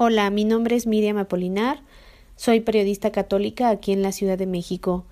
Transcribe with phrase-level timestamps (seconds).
[0.00, 1.80] Hola, mi nombre es Miriam Apolinar,
[2.36, 5.04] soy periodista católica aquí en la Ciudad de México.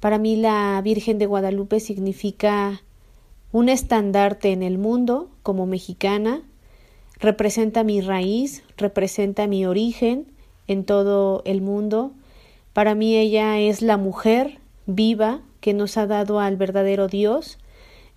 [0.00, 2.80] Para mí la Virgen de Guadalupe significa
[3.52, 6.40] un estandarte en el mundo como mexicana,
[7.20, 10.26] representa mi raíz, representa mi origen
[10.66, 12.12] en todo el mundo.
[12.72, 17.58] Para mí ella es la mujer viva que nos ha dado al verdadero Dios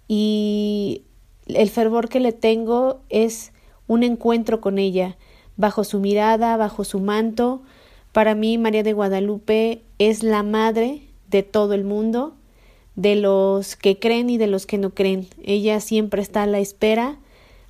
[0.07, 1.01] y
[1.47, 3.51] el fervor que le tengo es
[3.87, 5.17] un encuentro con ella
[5.57, 7.61] bajo su mirada, bajo su manto.
[8.11, 12.35] Para mí, María de Guadalupe es la madre de todo el mundo,
[12.95, 15.27] de los que creen y de los que no creen.
[15.43, 17.17] Ella siempre está a la espera,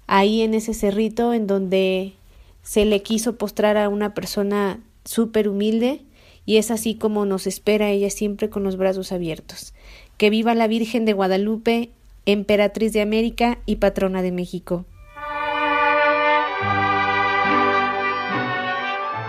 [0.08, 2.14] ahí en ese cerrito en donde
[2.62, 6.02] se le quiso postrar a una persona súper humilde,
[6.46, 9.74] y es así como nos espera ella siempre con los brazos abiertos.
[10.18, 11.90] Que viva la Virgen de Guadalupe,
[12.26, 14.86] emperatriz de América y patrona de México.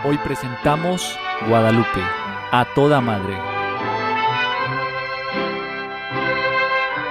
[0.08, 2.00] Hoy presentamos Guadalupe,
[2.52, 3.36] a toda madre.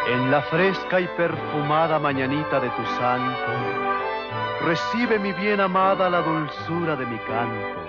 [0.07, 3.51] En la fresca y perfumada mañanita de tu santo,
[4.61, 7.81] recibe mi bien amada la dulzura de mi canto.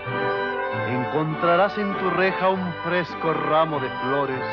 [0.89, 4.45] Encontrarás en tu reja un fresco ramo de flores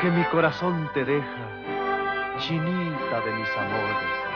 [0.00, 1.44] que mi corazón te deja,
[2.38, 4.27] chinita de mis amores.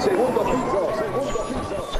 [0.00, 1.90] Segundo piso, segundo piso.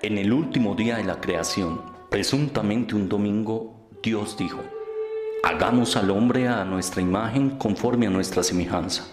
[0.00, 4.60] En el último día de la creación, presuntamente un domingo, Dios dijo,
[5.44, 9.06] hagamos al hombre a nuestra imagen conforme a nuestra semejanza.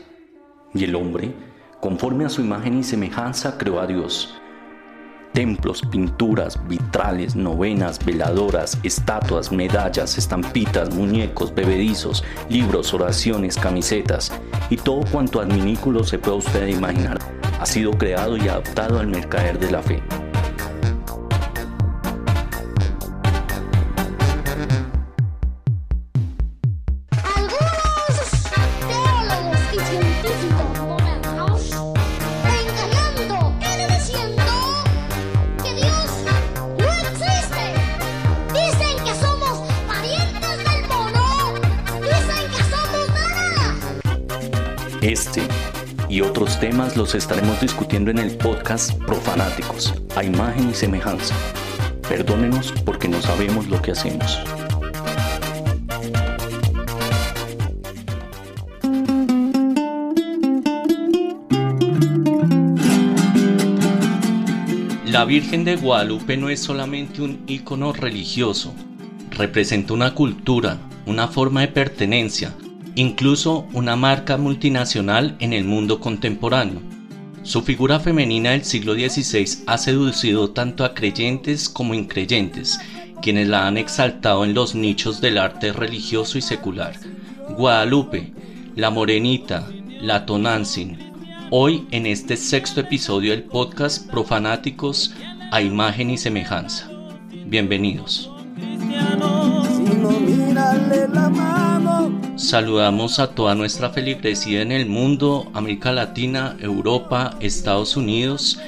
[0.74, 1.34] Y el hombre,
[1.82, 4.40] conforme a su imagen y semejanza, creó a Dios
[5.36, 14.32] templos, pinturas, vitrales, novenas, veladoras, estatuas, medallas, estampitas, muñecos, bebedizos, libros, oraciones, camisetas
[14.72, 17.20] y todo cuanto adminículo se pueda usted imaginar
[17.60, 20.02] ha sido creado y adaptado al mercader de la fe.
[46.94, 51.36] Los estaremos discutiendo en el podcast Profanáticos, a imagen y semejanza.
[52.08, 54.40] Perdónenos porque no sabemos lo que hacemos.
[65.06, 68.74] La Virgen de Guadalupe no es solamente un icono religioso,
[69.32, 72.54] representa una cultura, una forma de pertenencia,
[72.96, 76.82] incluso una marca multinacional en el mundo contemporáneo.
[77.44, 82.80] Su figura femenina del siglo XVI ha seducido tanto a creyentes como increyentes,
[83.22, 86.96] quienes la han exaltado en los nichos del arte religioso y secular.
[87.50, 88.34] Guadalupe,
[88.76, 89.68] la Morenita,
[90.02, 90.98] la Tonantzin.
[91.52, 95.14] Hoy en este sexto episodio del podcast Profanáticos
[95.52, 96.90] a imagen y semejanza.
[97.46, 98.32] Bienvenidos.
[102.36, 108.60] Saludamos a toda nuestra feligresía en el mundo, América Latina, Europa, Estados Unidos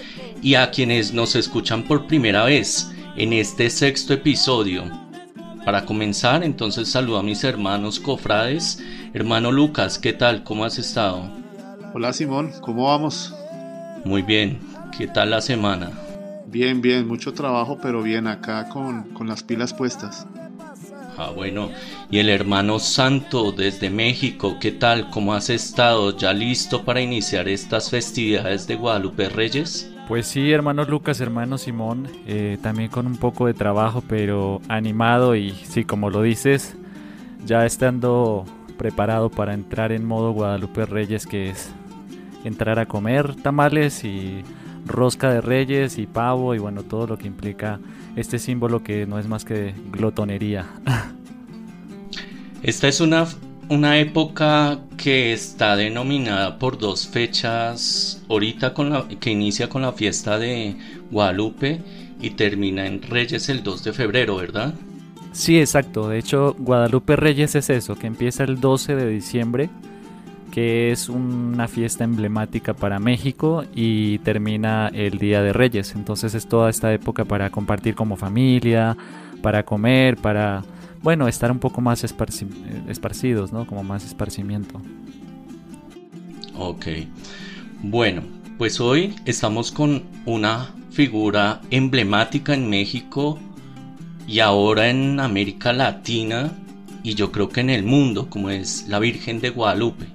[0.42, 4.86] y a quienes nos escuchan por primera vez en este sexto episodio.
[5.66, 8.82] Para comenzar, entonces saludo a mis hermanos cofrades.
[9.14, 10.46] Hermano Lucas, ¿qué tal?
[10.46, 11.30] ¿Cómo has estado?
[11.94, 13.36] Hola Simón, ¿cómo vamos?
[14.06, 14.60] Muy bien,
[14.98, 15.92] ¿qué tal la semana?
[16.46, 20.26] Bien, bien, mucho trabajo, pero bien acá con, con las pilas puestas.
[21.18, 21.70] Ah, bueno.
[22.12, 25.10] Y el hermano Santo desde México, ¿qué tal?
[25.10, 26.16] ¿Cómo has estado?
[26.16, 29.92] ¿Ya listo para iniciar estas festividades de Guadalupe Reyes?
[30.08, 35.36] Pues sí, hermano Lucas, hermano Simón, eh, también con un poco de trabajo, pero animado
[35.36, 36.78] y sí, como lo dices,
[37.46, 38.46] ya estando
[38.78, 41.72] preparado para entrar en modo Guadalupe Reyes, que es
[42.44, 44.44] entrar a comer tamales y
[44.86, 47.80] rosca de reyes y pavo y bueno, todo lo que implica
[48.16, 50.66] este símbolo que no es más que glotonería.
[52.64, 53.28] Esta es una,
[53.70, 59.94] una época que está denominada por dos fechas, ahorita con la, que inicia con la
[59.94, 60.76] fiesta de
[61.12, 61.82] Guadalupe
[62.20, 64.74] y termina en Reyes el 2 de febrero, ¿verdad?
[65.32, 66.10] Sí, exacto.
[66.10, 69.70] De hecho, Guadalupe Reyes es eso, que empieza el 12 de diciembre
[70.52, 75.94] que es una fiesta emblemática para México y termina el Día de Reyes.
[75.94, 78.98] Entonces es toda esta época para compartir como familia,
[79.44, 80.64] para comer, para
[81.08, 83.66] bueno, estar un poco más esparcidos, ¿no?
[83.66, 84.82] Como más esparcimiento.
[86.54, 86.86] Ok.
[87.82, 88.24] Bueno,
[88.58, 93.40] pues hoy estamos con una figura emblemática en México
[94.28, 96.52] y ahora en América Latina
[97.04, 100.08] y yo creo que en el mundo, como es la Virgen de Guadalupe.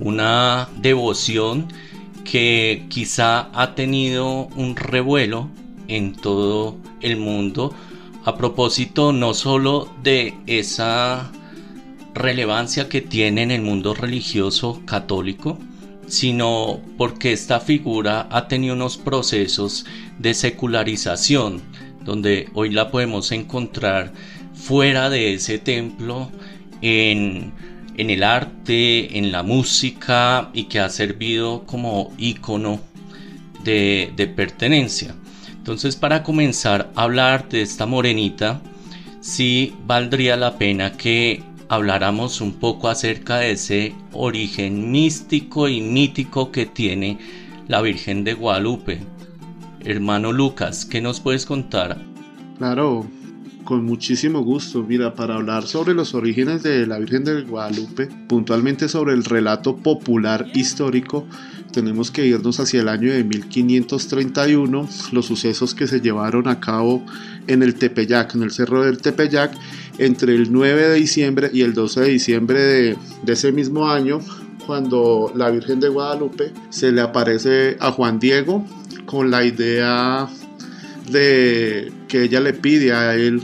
[0.00, 1.66] Una devoción
[2.24, 5.50] que quizá ha tenido un revuelo
[5.88, 7.74] en todo el mundo
[8.26, 11.30] a propósito no solo de esa
[12.12, 15.60] relevancia que tiene en el mundo religioso católico,
[16.08, 19.86] sino porque esta figura ha tenido unos procesos
[20.18, 21.62] de secularización,
[22.04, 24.12] donde hoy la podemos encontrar
[24.54, 26.32] fuera de ese templo
[26.82, 27.52] en,
[27.96, 32.80] el arte, en la música y que ha servido como icono
[33.62, 35.14] de, de pertenencia.
[35.66, 38.60] Entonces para comenzar a hablar de esta morenita,
[39.18, 46.52] sí valdría la pena que habláramos un poco acerca de ese origen místico y mítico
[46.52, 47.18] que tiene
[47.66, 49.00] la Virgen de Guadalupe.
[49.84, 51.98] Hermano Lucas, ¿qué nos puedes contar?
[52.58, 53.04] Claro,
[53.66, 54.82] con muchísimo gusto.
[54.82, 59.76] Mira, para hablar sobre los orígenes de la Virgen de Guadalupe, puntualmente sobre el relato
[59.76, 61.26] popular histórico,
[61.72, 67.04] tenemos que irnos hacia el año de 1531, los sucesos que se llevaron a cabo
[67.46, 69.52] en el Tepeyac, en el cerro del Tepeyac,
[69.98, 74.20] entre el 9 de diciembre y el 12 de diciembre de, de ese mismo año,
[74.66, 78.64] cuando la Virgen de Guadalupe se le aparece a Juan Diego
[79.04, 80.28] con la idea
[81.10, 83.42] de que ella le pide a él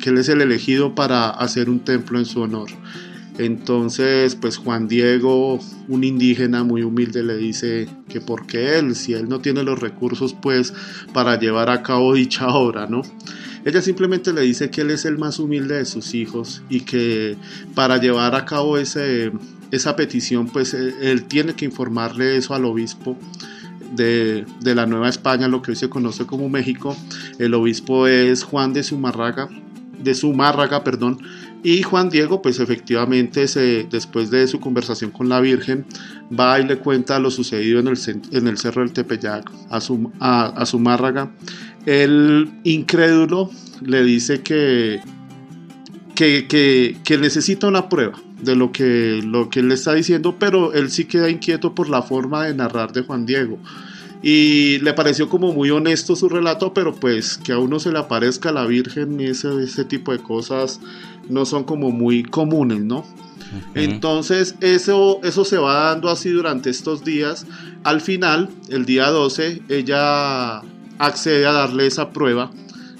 [0.00, 2.70] que él es el elegido para hacer un templo en su honor.
[3.38, 9.30] Entonces, pues Juan Diego, un indígena muy humilde, le dice que porque él, si él
[9.30, 10.74] no tiene los recursos, pues
[11.14, 13.02] para llevar a cabo dicha obra, ¿no?
[13.64, 17.36] Ella simplemente le dice que él es el más humilde de sus hijos y que
[17.74, 19.32] para llevar a cabo ese,
[19.70, 23.18] esa petición, pues él tiene que informarle eso al obispo.
[23.90, 26.96] De, de, la Nueva España, lo que hoy se conoce como México.
[27.38, 29.48] El obispo es Juan de Zumárraga,
[30.02, 31.18] de Zumárraga, perdón,
[31.62, 35.84] y Juan Diego, pues efectivamente, se, después de su conversación con la Virgen,
[36.38, 37.98] va y le cuenta lo sucedido en el,
[38.32, 41.30] en el Cerro del Tepeyac a, su, a, Zumárraga.
[41.84, 43.50] El incrédulo
[43.82, 45.00] le dice que,
[46.14, 50.36] que, que, que, necesita una prueba de lo que, lo que él le está diciendo,
[50.38, 53.58] pero él sí queda inquieto por la forma de narrar de Juan Diego
[54.22, 57.98] y le pareció como muy honesto su relato, pero pues que a uno se le
[57.98, 60.80] aparezca la Virgen y ese, ese tipo de cosas
[61.28, 63.04] no son como muy comunes, ¿no?
[63.74, 67.46] Entonces eso, eso se va dando así durante estos días.
[67.82, 70.62] Al final, el día 12, ella
[70.98, 72.52] accede a darle esa prueba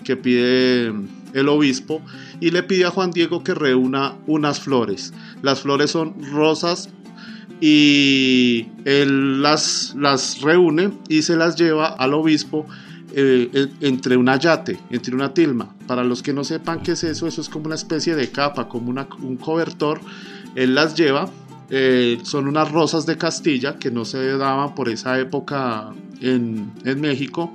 [0.03, 0.93] que pide
[1.35, 2.03] el obispo
[2.41, 5.12] y le pide a Juan Diego que reúna unas flores.
[5.43, 6.88] Las flores son rosas
[7.61, 12.67] y él las, las reúne y se las lleva al obispo
[13.12, 15.75] eh, entre una yate, entre una tilma.
[15.87, 18.69] Para los que no sepan qué es eso, eso es como una especie de capa,
[18.69, 20.00] como un cobertor.
[20.55, 21.29] Él las lleva,
[21.71, 25.91] eh, son unas rosas de Castilla que no se daban por esa época
[26.21, 27.53] en, en, México.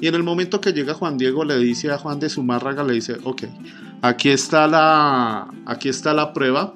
[0.00, 2.94] Y en el momento que llega Juan Diego le dice a Juan de Zumárraga, le
[2.94, 3.44] dice, ok,
[4.02, 6.74] aquí está la, aquí está la prueba,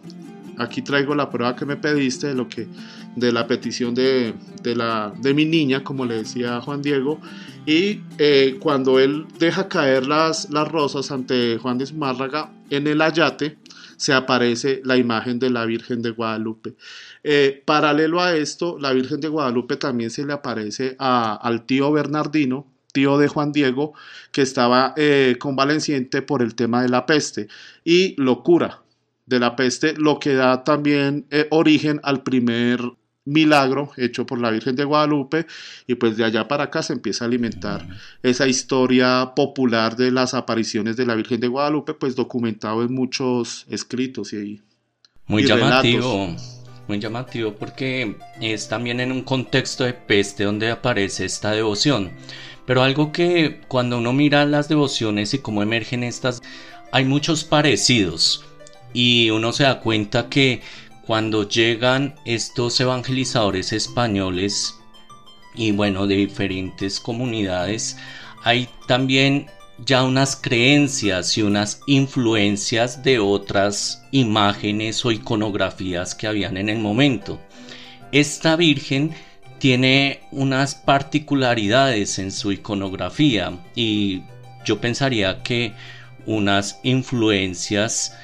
[0.58, 2.68] aquí traigo la prueba que me pediste de lo que
[3.16, 7.20] de la petición de, de, la, de mi niña, como le decía Juan Diego,
[7.66, 13.02] y eh, cuando él deja caer las, las rosas ante Juan de Zumárraga, en el
[13.02, 13.58] ayate
[13.96, 16.74] se aparece la imagen de la Virgen de Guadalupe.
[17.22, 22.66] Eh, paralelo a esto, la Virgen de Guadalupe también se le aparece al tío Bernardino,
[22.92, 23.94] tío de Juan Diego,
[24.32, 27.48] que estaba eh, convaleciente por el tema de la peste.
[27.84, 28.82] Y lo cura
[29.26, 32.80] de la peste, lo que da también eh, origen al primer
[33.24, 35.46] milagro hecho por la Virgen de Guadalupe.
[35.86, 37.86] Y pues de allá para acá se empieza a alimentar
[38.22, 43.66] esa historia popular de las apariciones de la Virgen de Guadalupe pues documentado en muchos
[43.70, 44.60] escritos y
[45.26, 46.34] muy llamativo
[46.90, 52.10] muy llamativo porque es también en un contexto de peste donde aparece esta devoción
[52.70, 56.40] pero algo que cuando uno mira las devociones y cómo emergen estas
[56.92, 58.44] hay muchos parecidos
[58.92, 60.62] y uno se da cuenta que
[61.04, 64.76] cuando llegan estos evangelizadores españoles
[65.56, 67.96] y bueno de diferentes comunidades
[68.44, 69.50] hay también
[69.84, 76.78] ya unas creencias y unas influencias de otras imágenes o iconografías que habían en el
[76.78, 77.40] momento.
[78.12, 79.12] Esta Virgen
[79.60, 84.22] tiene unas particularidades en su iconografía y
[84.64, 85.74] yo pensaría que
[86.26, 88.18] unas influencias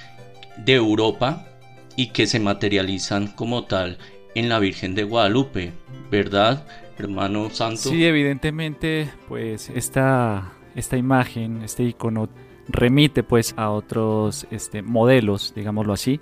[0.56, 1.46] de Europa
[1.94, 3.98] y que se materializan como tal
[4.34, 5.72] en la Virgen de Guadalupe,
[6.10, 6.66] ¿verdad,
[6.98, 7.90] hermano santo?
[7.90, 12.30] Sí, evidentemente, pues esta, esta imagen, este icono
[12.66, 16.18] remite pues a otros este, modelos, digámoslo así,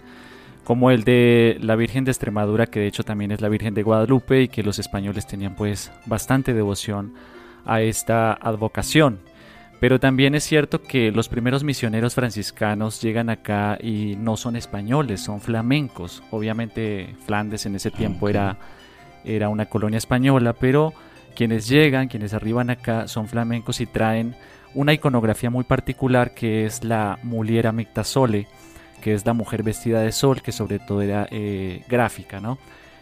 [0.65, 3.83] como el de la Virgen de Extremadura, que de hecho también es la Virgen de
[3.83, 7.15] Guadalupe y que los españoles tenían pues bastante devoción
[7.67, 9.21] a esta advocación.
[9.81, 15.21] Pero también es cierto que los primeros misioneros franciscanos llegan acá y no son españoles,
[15.21, 16.23] son flamencos.
[16.31, 18.57] Obviamente Flandes en ese tiempo era,
[19.25, 20.95] era una colonia española, pero
[21.37, 24.35] quienes llegan, quienes arriban acá son flamencos y traen
[24.75, 28.47] una iconografía muy particular que es la Muliera Mictasole,
[29.05, 32.57] que es la mujer vestida de sol, que sobre todo era eh, gráfica, ¿no?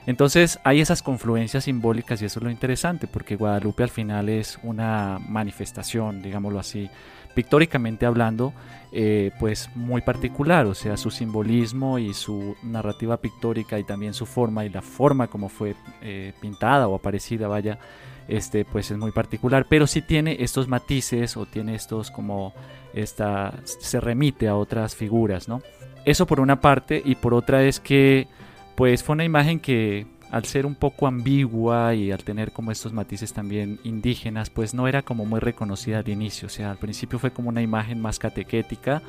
[0.05, 4.59] Entonces hay esas confluencias simbólicas y eso es lo interesante, porque Guadalupe al final es
[4.65, 6.91] una manifestación, digámoslo así,
[7.37, 8.53] pictóricamente hablando,
[8.91, 14.27] eh, pues muy particular, o sea, su simbolismo y su narrativa pictórica y también su
[14.27, 17.79] forma y la forma como fue eh, pintada o aparecida, vaya,
[18.27, 22.55] este, pues es muy particular, pero sí tiene estos matices o tiene estos como
[22.93, 25.63] esta, se remite a otras figuras, ¿no?
[26.05, 28.27] Eso por una parte y por otra es que
[28.75, 32.93] pues fue una imagen que al ser un poco ambigua y al tener como estos
[32.93, 37.19] matices también indígenas, pues no era como muy reconocida de inicio, o sea, al principio
[37.19, 39.03] fue como una imagen más catequética,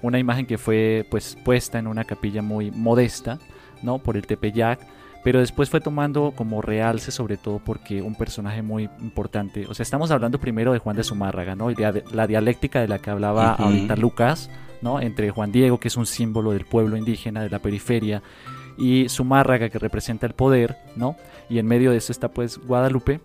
[0.00, 3.38] una imagen que fue pues puesta en una capilla muy modesta,
[3.82, 3.98] ¿no?
[3.98, 4.80] Por el Tepeyac,
[5.22, 9.82] pero después fue tomando como realce sobre todo porque un personaje muy importante, o sea,
[9.82, 11.70] estamos hablando primero de Juan de Zumárraga, ¿no?
[11.70, 14.48] Y la dialéctica de la que hablaba ahorita Lucas,
[15.00, 18.22] Entre Juan Diego, que es un símbolo del pueblo indígena de la periferia,
[18.76, 21.16] y Zumárraga, que representa el poder, ¿no?
[21.48, 23.20] Y en medio de eso está pues Guadalupe.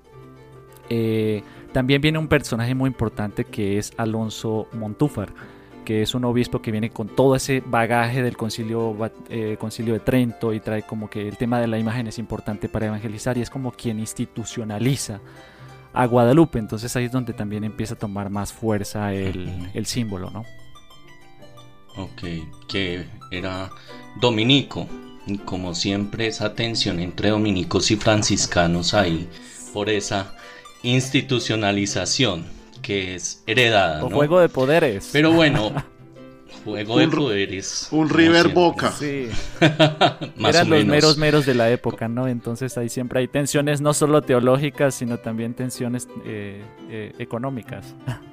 [0.90, 5.30] Eh, también viene un personaje muy importante que es Alonso Montúfar,
[5.86, 8.96] que es un obispo que viene con todo ese bagaje del concilio,
[9.30, 12.70] eh, concilio de Trento y trae como que el tema de la imagen es importante
[12.70, 15.20] para evangelizar y es como quien institucionaliza
[15.94, 16.60] a Guadalupe.
[16.60, 20.44] Entonces ahí es donde también empieza a tomar más fuerza el, el símbolo, ¿no?
[21.98, 22.24] Ok,
[22.68, 23.70] que era
[24.20, 24.88] dominico.
[25.46, 29.30] Como siempre, esa tensión entre dominicos y franciscanos ahí,
[29.74, 30.36] por esa
[30.82, 32.46] institucionalización
[32.82, 34.04] que es heredada.
[34.04, 35.10] O juego de poderes.
[35.12, 35.72] Pero bueno,
[36.64, 37.88] juego de poderes.
[37.92, 38.92] Un River Boca.
[38.92, 39.30] Sí.
[39.60, 42.28] Eran los meros meros de la época, ¿no?
[42.28, 47.94] Entonces ahí siempre hay tensiones no solo teológicas, sino también tensiones eh, eh, económicas.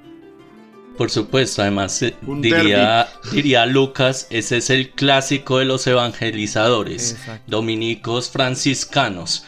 [0.96, 8.30] Por supuesto, además eh, diría, diría Lucas, ese es el clásico de los evangelizadores, dominicos
[8.30, 9.44] franciscanos,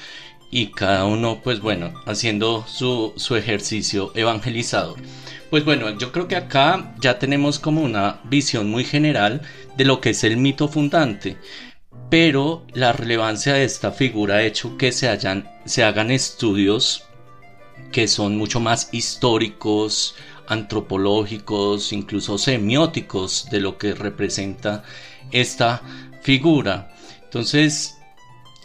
[0.50, 4.96] y cada uno, pues bueno, haciendo su, su ejercicio evangelizador.
[5.50, 9.40] Pues bueno, yo creo que acá ya tenemos como una visión muy general
[9.76, 11.38] de lo que es el mito fundante,
[12.10, 17.04] pero la relevancia de esta figura ha hecho que se, hayan, se hagan estudios
[17.92, 20.14] que son mucho más históricos,
[20.48, 24.82] antropológicos, incluso semióticos de lo que representa
[25.30, 25.82] esta
[26.22, 26.94] figura.
[27.24, 27.98] Entonces,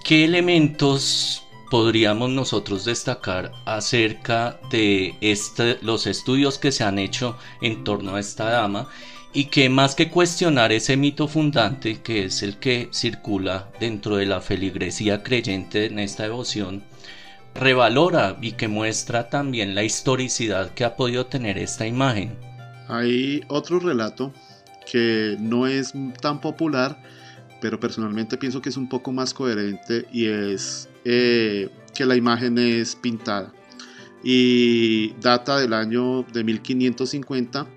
[0.03, 7.83] ¿qué elementos podríamos nosotros destacar acerca de este, los estudios que se han hecho en
[7.83, 8.89] torno a esta dama
[9.33, 14.27] y que más que cuestionar ese mito fundante que es el que circula dentro de
[14.27, 16.83] la feligresía creyente en esta devoción,
[17.55, 22.37] revalora y que muestra también la historicidad que ha podido tener esta imagen.
[22.87, 24.33] Hay otro relato
[24.91, 27.01] que no es tan popular,
[27.61, 32.57] pero personalmente pienso que es un poco más coherente y es eh, que la imagen
[32.57, 33.53] es pintada
[34.23, 37.67] y data del año de 1550.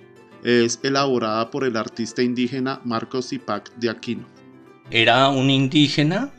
[0.45, 4.26] Es elaborada por el artista indígena Marcos Zipac de Aquino.
[4.90, 6.30] Era un indígena,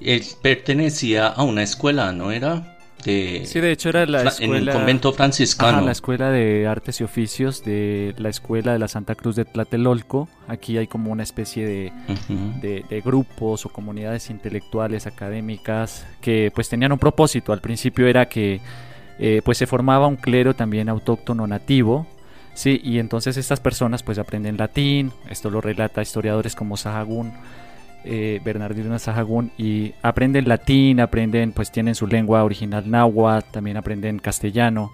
[0.00, 2.71] él pertenecía a una escuela, ¿no era?
[3.02, 4.56] Sí, de hecho era la escuela...
[4.56, 5.80] En el convento franciscano.
[5.80, 10.28] la escuela de artes y oficios de la escuela de la Santa Cruz de Tlatelolco.
[10.48, 11.92] Aquí hay como una especie de,
[12.88, 17.52] de, grupos o comunidades intelectuales, académicas, que pues tenían un propósito.
[17.52, 18.60] Al principio era que
[19.18, 22.06] eh, pues se formaba un clero también autóctono nativo,
[22.54, 27.32] Sí, y entonces estas personas pues aprenden latín, esto lo relata historiadores como Sahagún,
[28.04, 34.18] eh, Bernardino Sahagún y aprenden latín, aprenden, pues tienen su lengua original náhuatl, también aprenden
[34.18, 34.92] castellano.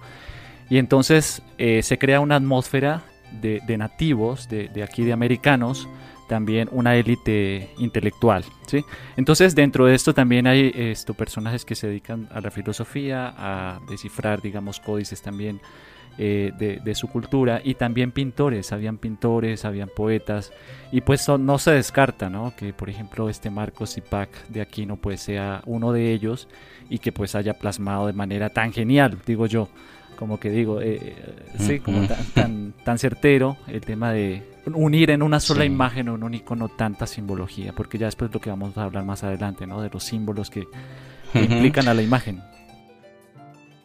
[0.69, 3.03] Y entonces eh, se crea una atmósfera
[3.41, 5.87] de, nativos, de, aquí de americanos,
[6.27, 8.43] también una élite intelectual.
[8.67, 8.83] ¿sí?
[9.17, 13.79] Entonces dentro de esto también hay esto, personajes que se dedican a la filosofía, a
[13.89, 15.59] descifrar, digamos, códices también
[16.21, 16.51] eh,
[16.83, 20.51] de, su cultura y también pintores, habían pintores, habían poetas
[20.91, 22.53] y pues no se descarta, ¿no?
[22.57, 26.49] Que por ejemplo este Marcos Zipac de Aquino pues sea uno de ellos
[26.89, 29.69] y que pues haya plasmado de manera tan genial, digo yo,
[30.17, 31.15] como que digo, eh, eh,
[31.57, 36.23] sí, como tan, tan, certero el tema de unir en una sola imagen o en
[36.23, 39.81] un icono tanta simbología, porque ya después lo que vamos a hablar más adelante, ¿no?
[39.81, 40.67] De los símbolos que,
[41.33, 42.41] implican a la imagen.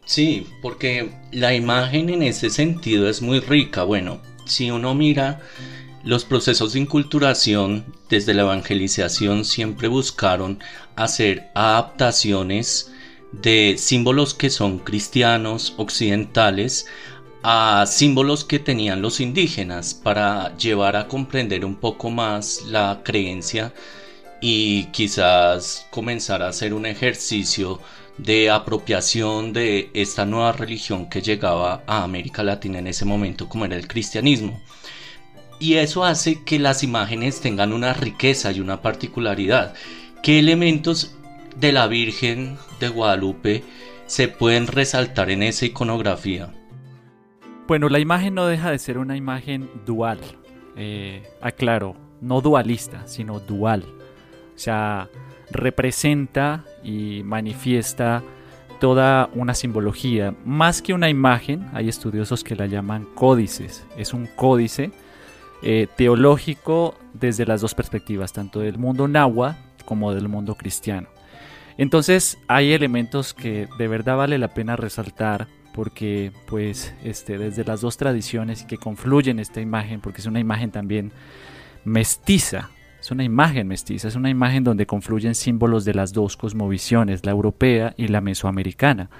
[0.04, 3.84] Sí, porque la imagen en ese sentido es muy rica.
[3.84, 5.40] Bueno, si uno mira
[6.02, 10.58] los procesos de inculturación desde la evangelización siempre buscaron
[10.96, 12.92] hacer adaptaciones
[13.32, 16.86] de símbolos que son cristianos, occidentales,
[17.42, 23.72] a símbolos que tenían los indígenas para llevar a comprender un poco más la creencia
[24.40, 27.80] y quizás comenzar a hacer un ejercicio
[28.18, 33.64] de apropiación de esta nueva religión que llegaba a América Latina en ese momento como
[33.64, 34.60] era el cristianismo.
[35.58, 39.74] Y eso hace que las imágenes tengan una riqueza y una particularidad.
[40.22, 41.16] ¿Qué elementos
[41.56, 43.64] de la Virgen de Guadalupe
[44.06, 46.52] se pueden resaltar en esa iconografía?
[47.66, 50.20] Bueno, la imagen no deja de ser una imagen dual.
[50.76, 53.84] Eh, aclaro, no dualista, sino dual.
[54.54, 55.08] O sea,
[55.54, 58.22] representa y manifiesta
[58.80, 60.34] toda una simbología.
[60.44, 63.86] Más que una imagen, hay estudiosos que la llaman códices.
[63.96, 64.92] Es un códice
[65.62, 69.56] eh, teológico desde las dos perspectivas, tanto del mundo náhuatl
[69.86, 71.08] como del mundo cristiano.
[71.78, 77.80] Entonces hay elementos que de verdad vale la pena resaltar porque pues este, desde las
[77.80, 81.12] dos tradiciones que confluyen esta imagen, porque es una imagen también
[81.84, 82.70] mestiza,
[83.04, 87.32] es una imagen mestiza, es una imagen donde confluyen símbolos de las dos cosmovisiones, la
[87.32, 89.10] europea y la mesoamericana.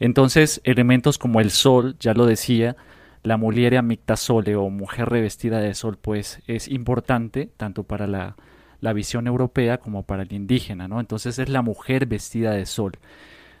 [0.00, 2.74] Entonces, elementos como el sol, ya lo decía,
[3.22, 8.34] la mulieria micta sole o mujer revestida de sol, pues es importante tanto para la,
[8.80, 10.98] la visión europea como para el indígena, ¿no?
[10.98, 12.94] Entonces es la mujer vestida de sol.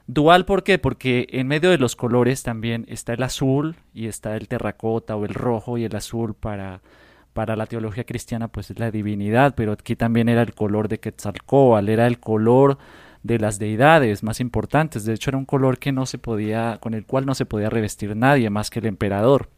[0.08, 0.80] Dual, ¿por qué?
[0.80, 5.24] Porque en medio de los colores también está el azul y está el terracota o
[5.24, 6.80] el rojo y el azul para
[7.32, 10.98] para la teología cristiana pues es la divinidad, pero aquí también era el color de
[10.98, 12.78] Quetzalcóatl, era el color
[13.22, 16.94] de las deidades más importantes, de hecho era un color que no se podía, con
[16.94, 19.48] el cual no se podía revestir nadie más que el emperador.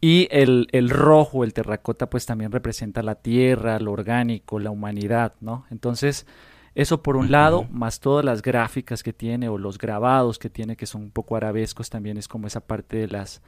[0.00, 5.32] Y el, el rojo, el terracota, pues también representa la tierra, lo orgánico, la humanidad,
[5.40, 5.64] ¿no?
[5.70, 6.26] Entonces,
[6.74, 10.76] eso por un lado, más todas las gráficas que tiene o los grabados que tiene,
[10.76, 13.40] que son un poco arabescos, también es como esa parte de las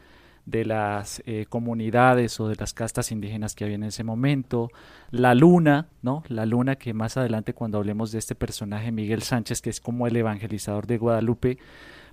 [0.47, 4.71] de las eh, comunidades o de las castas indígenas que había en ese momento,
[5.11, 6.23] la luna, ¿no?
[6.29, 10.07] La luna que más adelante cuando hablemos de este personaje Miguel Sánchez, que es como
[10.07, 11.59] el evangelizador de Guadalupe,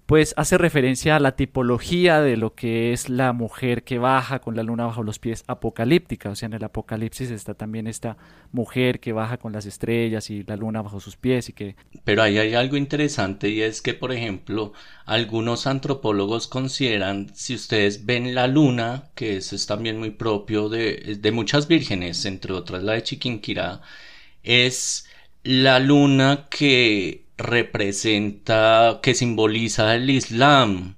[0.05, 4.55] pues hace referencia a la tipología de lo que es la mujer que baja con
[4.55, 8.17] la luna bajo los pies apocalíptica, o sea, en el Apocalipsis está también esta
[8.51, 11.75] mujer que baja con las estrellas y la luna bajo sus pies y que...
[12.03, 14.73] Pero ahí hay algo interesante y es que, por ejemplo,
[15.05, 21.17] algunos antropólogos consideran, si ustedes ven la luna, que eso es también muy propio de,
[21.19, 23.81] de muchas vírgenes, entre otras la de Chiquinquirá,
[24.43, 25.07] es
[25.43, 30.95] la luna que representa, que simboliza el Islam.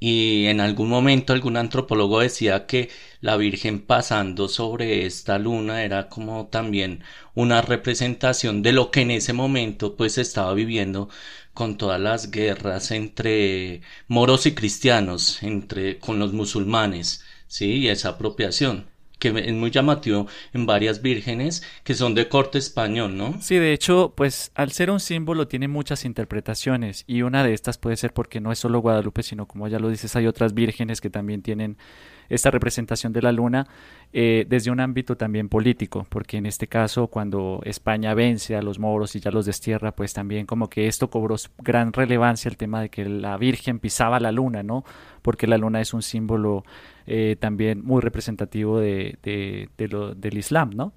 [0.00, 6.08] Y en algún momento algún antropólogo decía que la Virgen pasando sobre esta luna era
[6.08, 7.02] como también
[7.34, 11.08] una representación de lo que en ese momento pues estaba viviendo
[11.54, 18.10] con todas las guerras entre moros y cristianos, entre con los musulmanes, sí, y esa
[18.10, 18.93] apropiación
[19.32, 23.40] que es muy llamativo en varias vírgenes que son de corte español, ¿no?
[23.40, 27.78] Sí, de hecho, pues al ser un símbolo tiene muchas interpretaciones y una de estas
[27.78, 31.00] puede ser porque no es solo Guadalupe, sino como ya lo dices, hay otras vírgenes
[31.00, 31.78] que también tienen
[32.28, 33.66] esta representación de la luna
[34.12, 38.78] eh, desde un ámbito también político, porque en este caso cuando España vence a los
[38.78, 42.80] moros y ya los destierra, pues también como que esto cobró gran relevancia el tema
[42.80, 44.84] de que la Virgen pisaba la luna, ¿no?
[45.22, 46.64] Porque la luna es un símbolo
[47.06, 50.92] eh, también muy representativo de, de, lo, del Islam, ¿no?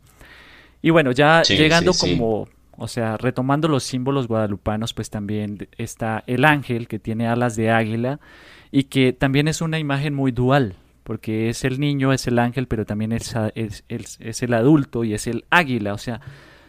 [0.81, 6.45] Y bueno, ya llegando como, o sea, retomando los símbolos guadalupanos, pues también está el
[6.45, 8.19] ángel que tiene alas de águila
[8.71, 10.75] y que también es una imagen muy dual,
[11.08, 15.26] porque es el niño, es el ángel, pero también es, es, el adulto y es
[15.26, 15.93] el águila.
[15.93, 16.20] O sea,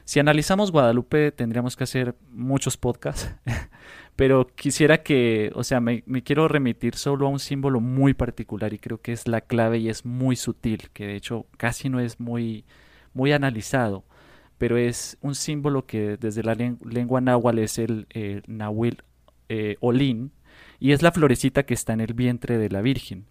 [0.05, 3.35] si analizamos Guadalupe tendríamos que hacer muchos podcasts,
[4.15, 8.79] pero quisiera que, o sea, me, quiero remitir solo a un símbolo muy particular y
[8.79, 12.21] creo que es la clave y es muy sutil, que de hecho casi no es
[12.21, 12.65] muy,
[13.15, 14.05] muy analizado,
[14.57, 19.03] pero es un símbolo que desde la lengua náhuatl es el eh, nahuil
[19.49, 20.31] eh, olín
[20.79, 23.27] y es la florecita que está en el vientre de la Virgen.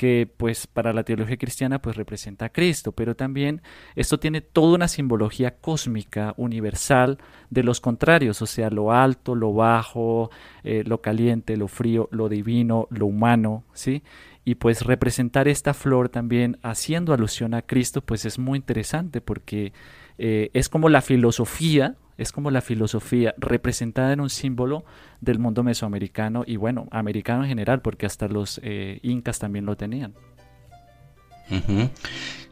[0.00, 3.60] Que pues para la teología cristiana pues representa a Cristo, pero también
[3.96, 7.18] esto tiene toda una simbología cósmica, universal,
[7.50, 10.30] de los contrarios, o sea, lo alto, lo bajo,
[10.64, 14.02] eh, lo caliente, lo frío, lo divino, lo humano, ¿sí?
[14.42, 19.74] Y pues representar esta flor también haciendo alusión a Cristo, pues es muy interesante porque
[20.16, 24.84] eh, es como la filosofía, es como la filosofía representada en un símbolo
[25.22, 29.76] del mundo mesoamericano y bueno, americano en general, porque hasta los eh, incas también lo
[29.76, 30.14] tenían.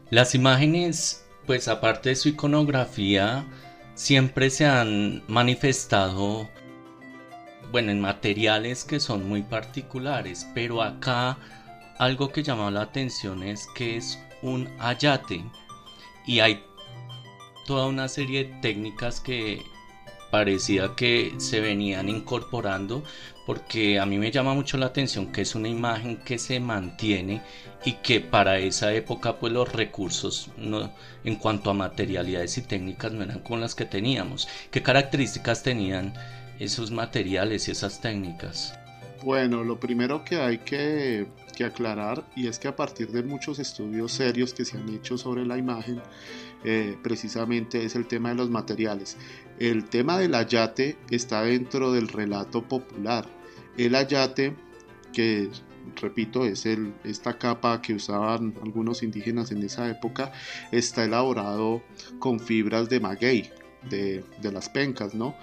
[0.09, 3.45] Las imágenes, pues aparte de su iconografía,
[3.93, 6.49] siempre se han manifestado,
[7.71, 11.37] bueno, en materiales que son muy particulares, pero acá
[11.99, 15.43] algo que llama la atención es que es un ayate
[16.25, 16.63] y hay
[17.69, 19.61] toda una serie de técnicas que
[20.31, 23.03] parecía que se venían incorporando
[23.45, 27.43] porque a mí me llama mucho la atención que es una imagen que se mantiene
[27.85, 30.91] y que para esa época pues los recursos no,
[31.23, 34.47] en cuanto a materialidades y técnicas no eran como las que teníamos.
[34.71, 36.15] ¿Qué características tenían
[36.57, 38.73] esos materiales y esas técnicas?
[39.23, 43.59] Bueno, lo primero que hay que, que aclarar y es que a partir de muchos
[43.59, 46.01] estudios serios que se han hecho sobre la imagen,
[46.63, 49.17] eh, precisamente es el tema de los materiales.
[49.59, 53.25] El tema del ayate está dentro del relato popular.
[53.77, 54.55] El ayate,
[55.13, 55.49] que
[55.95, 60.31] repito, es el, esta capa que usaban algunos indígenas en esa época,
[60.71, 61.81] está elaborado
[62.19, 63.49] con fibras de maguey,
[63.89, 65.35] de, las pencas, ¿no?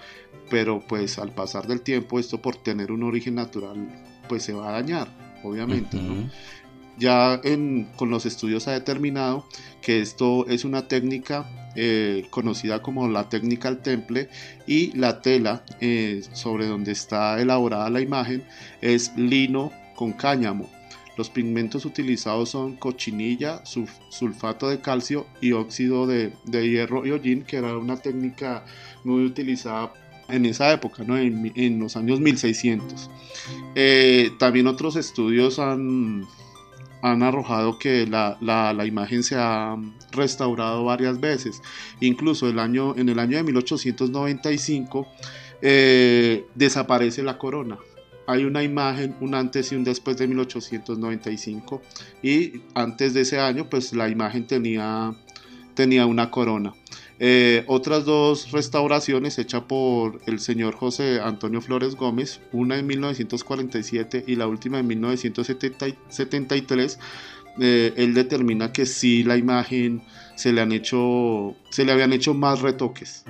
[0.50, 3.88] Pero pues al pasar del tiempo, esto por tener un origen natural,
[4.28, 5.08] pues se va a dañar,
[5.42, 6.30] obviamente, ¿no?
[6.98, 7.40] Ya
[7.96, 9.46] con los estudios ha determinado
[9.82, 11.46] que esto es una técnica
[11.78, 14.30] eh, conocida como la técnica al temple
[14.66, 18.44] y la tela eh, sobre donde está elaborada la imagen
[18.80, 20.70] es lino con cáñamo.
[21.18, 27.56] Los pigmentos utilizados son cochinilla, sulfato de calcio y óxido de, hierro y hollín, que
[27.56, 28.64] era una técnica
[29.02, 29.92] muy utilizada
[30.28, 31.16] en esa época, ¿no?
[31.16, 33.10] en, los años 1600.
[33.74, 36.26] Eh, también otros estudios han,
[37.12, 39.76] han arrojado que la, la, imagen se ha
[40.12, 41.62] restaurado varias veces.
[42.00, 45.06] Incluso el año, en el año de 1895
[45.62, 47.78] eh, desaparece la corona.
[48.26, 51.80] Hay una imagen, un antes y un después de 1895
[52.22, 55.14] y antes de ese año pues la imagen tenía,
[55.74, 56.74] tenía una corona.
[57.18, 64.24] Eh, otras dos restauraciones hechas por el señor José Antonio Flores Gómez, una en 1947
[64.26, 66.98] y la última en 1973,
[67.58, 70.02] eh, él determina que sí la imagen
[70.34, 73.24] se le han hecho, se le habían hecho más retoques.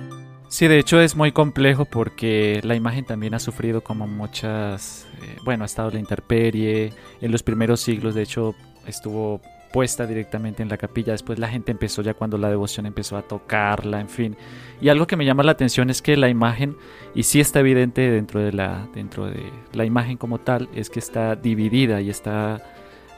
[0.49, 5.37] Sí, de hecho es muy complejo porque la imagen también ha sufrido como muchas, eh,
[5.45, 8.53] bueno, ha estado la intemperie, en los primeros siglos de hecho
[8.85, 9.39] estuvo
[9.71, 11.13] puesta directamente en la capilla.
[11.13, 14.35] Después la gente empezó ya cuando la devoción empezó a tocarla, en fin.
[14.81, 16.75] Y algo que me llama la atención es que la imagen,
[17.15, 20.99] y sí está evidente dentro de la, dentro de la imagen como tal, es que
[20.99, 22.61] está dividida y está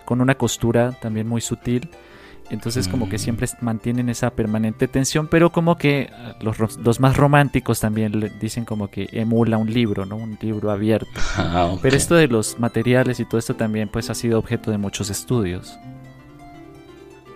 [0.05, 1.89] con una costura también muy sutil.
[2.49, 3.19] Entonces como que mm.
[3.19, 8.89] siempre mantienen esa permanente tensión, pero como que ah, los, más románticos también dicen como
[8.89, 10.15] que emula un libro, ¿no?
[10.15, 11.09] Un libro abierto.
[11.41, 14.77] Ah, pero esto de los materiales y todo esto también pues ha sido objeto de
[14.77, 15.79] muchos estudios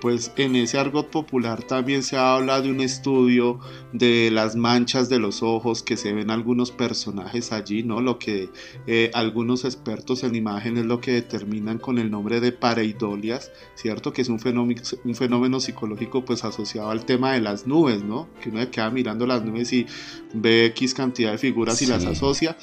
[0.04, 3.62] pues en ese argot popular también se habla de un estudio
[3.94, 8.02] de las manchas de los ojos que se ven algunos personajes allí, ¿no?
[8.02, 8.50] Lo que
[8.86, 14.12] eh, algunos expertos en imágenes lo que determinan con el nombre de pareidolias, ¿cierto?
[14.12, 18.28] Que es un fenómeno, un fenómeno psicológico pues asociado al tema de las nubes, ¿no?
[18.42, 19.86] Que uno queda mirando las nubes y
[20.34, 22.58] ve X cantidad de figuras y las asocia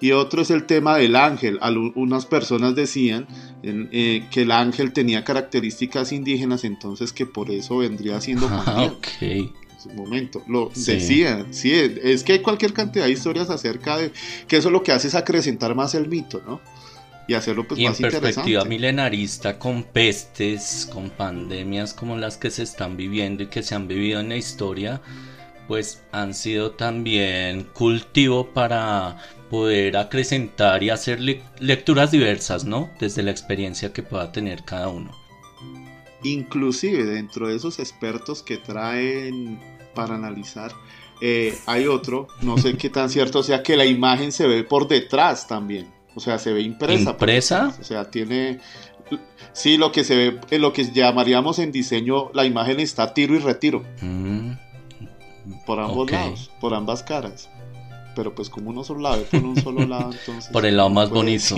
[0.00, 1.58] y otro es el tema del ángel.
[1.60, 3.26] Algunas personas decían
[3.62, 9.52] eh, que el ángel tenía características indígenas, entonces que por eso vendría siendo ah, En
[9.78, 14.12] su momento, lo decían, sí, es que hay cualquier cantidad de historias acerca de
[14.48, 16.60] que eso lo que hace es acrecentar más el mito, ¿no?
[17.28, 22.50] y hacerlo pues y más en perspectiva milenarista con pestes, con pandemias como las que
[22.50, 25.00] se están viviendo y que se han vivido en la historia,
[25.66, 29.16] pues han sido también cultivo para
[29.50, 31.20] poder acrecentar y hacer
[31.58, 32.90] lecturas diversas, ¿no?
[32.98, 35.10] Desde la experiencia que pueda tener cada uno.
[36.22, 39.60] Inclusive dentro de esos expertos que traen
[39.94, 40.72] para analizar,
[41.20, 44.88] eh, hay otro, no sé qué tan cierto sea, que la imagen se ve por
[44.88, 45.86] detrás también.
[46.14, 47.10] O sea, se ve impresa.
[47.10, 47.74] ¿Impresa?
[47.80, 48.60] O sea, tiene...
[49.52, 53.34] Sí, lo que se ve, eh, lo que llamaríamos en diseño, la imagen está tiro
[53.34, 53.84] y retiro.
[54.02, 54.52] Mm.
[55.64, 57.48] por ambos lados, por ambas caras
[58.16, 60.50] pero pues como uno solo la ve por un solo lado, entonces...
[60.52, 61.54] por el lado más bonito.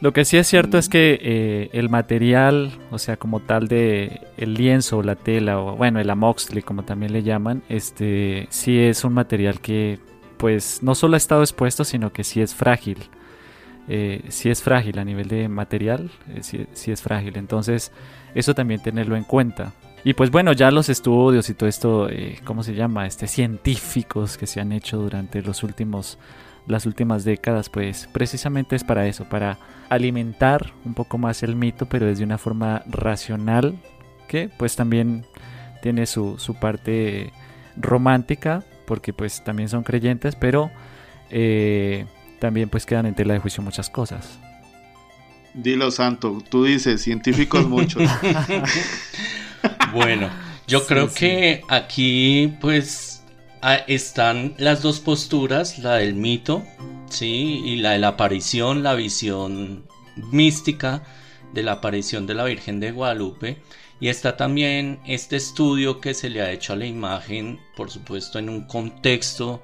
[0.00, 4.20] Lo que sí es cierto es que eh, el material, o sea, como tal de
[4.36, 8.78] el lienzo o la tela, o bueno, el amoxtli, como también le llaman, este sí
[8.78, 9.98] es un material que
[10.36, 12.98] pues no solo ha estado expuesto, sino que sí es frágil.
[13.88, 17.36] Eh, sí es frágil a nivel de material, eh, sí, es frágil.
[17.36, 17.90] Entonces,
[18.34, 19.72] eso también tenerlo en cuenta.
[20.04, 23.06] Y pues bueno, ya los estudios y todo esto, eh, ¿cómo se llama?
[23.06, 26.18] Este, científicos que se han hecho durante los últimos,
[26.66, 29.58] las últimas décadas, pues precisamente es para eso, para
[29.88, 33.78] alimentar un poco más el mito, pero desde una forma racional,
[34.28, 35.26] que pues también
[35.82, 37.32] tiene su, su parte
[37.76, 40.70] romántica, porque pues también son creyentes, pero
[41.30, 42.06] eh,
[42.38, 44.38] también pues quedan en tela de juicio muchas cosas.
[45.54, 48.02] Dilo santo, tú dices científicos muchos.
[49.92, 50.30] bueno,
[50.66, 53.24] yo creo que aquí pues
[53.86, 56.62] están las dos posturas, la del mito,
[57.08, 59.84] sí, y la de la aparición, la visión
[60.16, 61.02] mística
[61.52, 63.62] de la aparición de la Virgen de Guadalupe.
[64.00, 68.38] Y está también este estudio que se le ha hecho a la imagen, por supuesto
[68.38, 69.62] en un contexto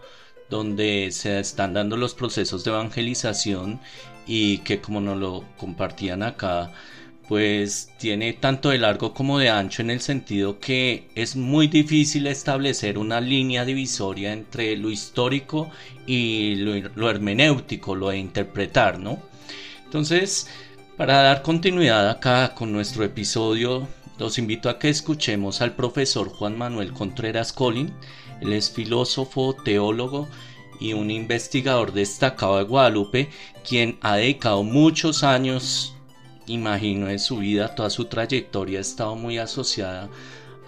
[0.51, 3.81] donde se están dando los procesos de evangelización
[4.27, 6.73] y que como nos lo compartían acá,
[7.29, 12.27] pues tiene tanto de largo como de ancho en el sentido que es muy difícil
[12.27, 15.71] establecer una línea divisoria entre lo histórico
[16.07, 19.19] y lo, lo hermenéutico, lo de interpretar, ¿no?
[19.85, 20.49] Entonces,
[20.97, 26.57] para dar continuidad acá con nuestro episodio los invito a que escuchemos al profesor Juan
[26.57, 27.93] Manuel Contreras Colin.
[28.41, 30.29] Él es filósofo, teólogo
[30.81, 33.29] y un investigador destacado de Guadalupe,
[33.69, 35.94] quien ha dedicado muchos años,
[36.47, 40.09] imagino, en su vida, toda su trayectoria ha estado muy asociada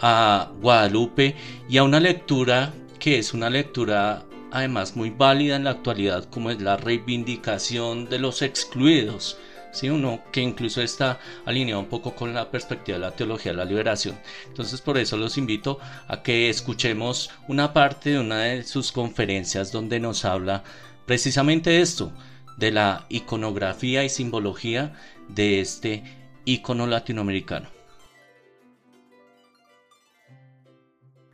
[0.01, 1.35] a Guadalupe
[1.69, 6.51] y a una lectura que es una lectura además muy válida en la actualidad como
[6.51, 9.39] es la reivindicación de los excluidos
[9.85, 13.65] uno que incluso está alineado un poco con la perspectiva de la teología de la
[13.65, 14.19] liberación.
[14.47, 19.73] Entonces por eso los invito a que escuchemos una parte de una de sus conferencias
[19.73, 20.65] donde nos habla
[21.05, 22.13] precisamente esto,
[22.57, 24.95] de la iconografía y simbología
[25.29, 26.03] de este
[26.45, 27.69] icono latinoamericano.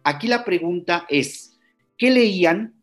[0.05, 1.59] Aquí la pregunta es,
[1.97, 2.75] ¿qué leían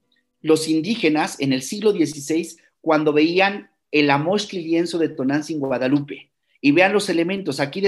[0.41, 6.31] los indígenas en el siglo XVI cuando veían el Amoshki lienzo de Tonantzin Guadalupe.
[6.61, 7.81] Y vean los elementos, aquí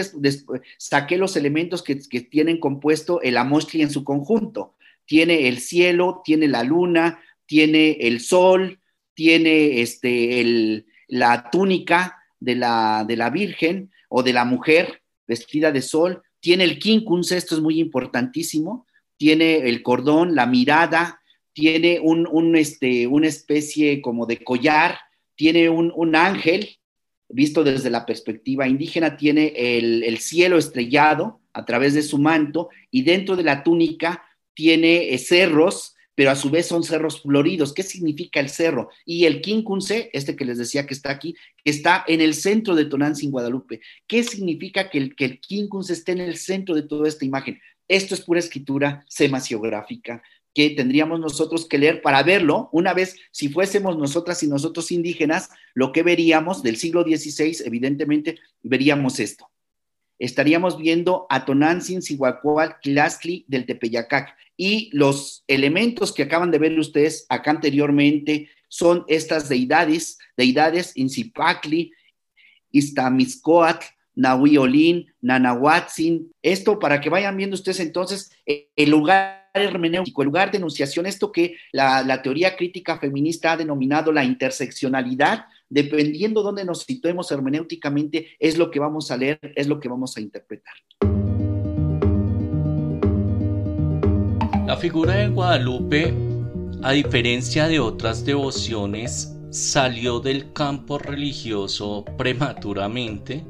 [0.77, 4.75] saqué los elementos que, tienen compuesto el Amoshki en su conjunto.
[5.05, 8.79] Tiene el cielo, tiene la luna, tiene el sol,
[9.13, 15.81] tiene este, la túnica de la, de la Virgen o de la mujer vestida de
[15.81, 21.21] sol, tiene el quincunce, esto es muy importantísimo, tiene el cordón, la mirada,
[21.53, 24.97] tiene un, este, una especie como de collar,
[25.35, 26.77] tiene un, ángel,
[27.29, 33.03] visto desde la perspectiva indígena, tiene el, cielo estrellado a través de su manto y
[33.03, 34.23] dentro de la túnica
[34.53, 37.73] tiene eh, cerros, pero a su vez son cerros floridos.
[37.73, 38.89] ¿Qué significa el cerro?
[39.05, 42.85] Y el quincunce, este que les decía que está aquí, está en el centro de
[42.85, 43.81] Tonantzin, Guadalupe.
[44.07, 47.59] ¿Qué significa que el, que quincunce esté en el centro de toda esta imagen?
[47.87, 50.21] Esto es pura escritura semasiográfica
[50.53, 52.69] que tendríamos nosotros que leer para verlo.
[52.71, 58.37] Una vez, si fuésemos nosotras y nosotros indígenas, lo que veríamos del siglo XVI, evidentemente,
[58.61, 59.49] veríamos esto.
[60.19, 64.35] Estaríamos viendo a Tonantzin, Sihuacual, Tlaxtli del Tepeyacac.
[64.63, 71.91] Y los elementos que acaban de ver ustedes acá anteriormente son estas deidades, deidades Incipacli,
[72.69, 76.31] Istamiscoatl, Nahuiolín, Nanahuatzin.
[76.43, 81.31] Esto para que vayan viendo ustedes entonces el lugar hermenéutico, el lugar de enunciación, esto
[81.31, 88.59] que la, teoría crítica feminista ha denominado la interseccionalidad, dependiendo dónde nos situemos hermenéuticamente, es
[88.59, 90.75] lo que vamos a leer, es lo que vamos a interpretar.
[94.71, 96.13] La figura de Guadalupe,
[96.81, 103.43] a diferencia de otras devociones, salió del campo religioso prematuramente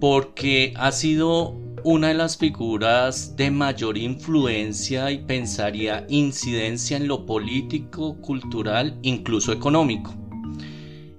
[0.00, 7.24] porque ha sido una de las figuras de mayor influencia y pensaría incidencia en lo
[7.24, 10.12] político, cultural, incluso económico.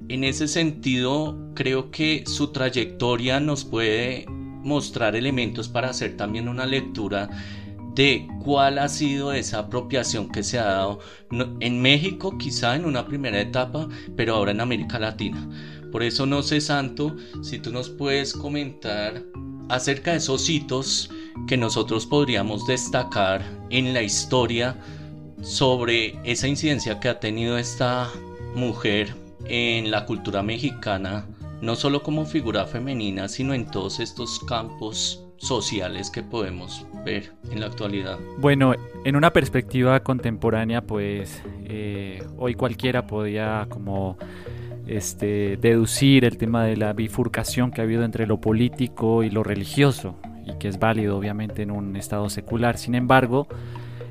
[0.09, 6.65] En ese sentido, creo que su trayectoria nos puede mostrar elementos para hacer también una
[6.65, 7.29] lectura
[7.95, 10.99] de cuál ha sido esa apropiación que se ha dado
[11.59, 15.49] en México, quizá en una primera etapa, pero ahora en América Latina.
[15.91, 19.23] Por eso no sé, Santo, si tú nos puedes comentar
[19.69, 21.09] acerca de esos hitos
[21.47, 24.75] que nosotros podríamos destacar en la historia
[25.41, 28.09] sobre esa incidencia que ha tenido esta
[28.55, 31.27] mujer en la cultura mexicana
[31.63, 37.59] no solo como figura femenina, sino en todos estos campos sociales que podemos ver en
[37.59, 38.17] la actualidad?
[38.37, 44.17] Bueno, en una perspectiva contemporánea, pues eh, hoy cualquiera podía como
[44.87, 49.43] este, deducir el tema de la bifurcación que ha habido entre lo político y lo
[49.43, 52.77] religioso, y que es válido obviamente en un estado secular.
[52.77, 53.47] Sin embargo,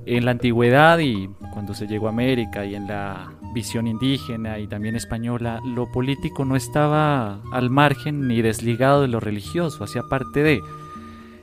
[0.06, 4.66] en la antigüedad y cuando se llegó a América y en la visión indígena y
[4.66, 10.42] también española, lo político no estaba al margen ni desligado de lo religioso, hacía parte
[10.42, 10.60] de...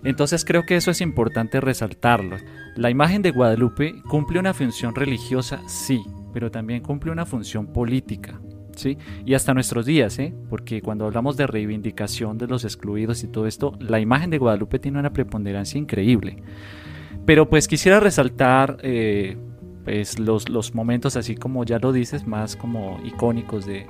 [0.04, 2.38] Entonces creo que eso es importante resaltarlo.
[2.76, 6.02] La imagen de Guadalupe cumple una función religiosa, sí,
[6.34, 8.40] pero también cumple una función política.
[8.76, 8.98] ¿Sí?
[9.26, 10.34] Y hasta nuestros días, ¿eh?
[10.50, 14.80] porque cuando hablamos de reivindicación de los excluidos y todo esto, la imagen de Guadalupe
[14.80, 16.42] tiene una preponderancia increíble.
[17.26, 19.36] Pero pues quisiera resaltar eh,
[19.84, 23.86] pues, los, los momentos, así como ya lo dices, más como icónicos de,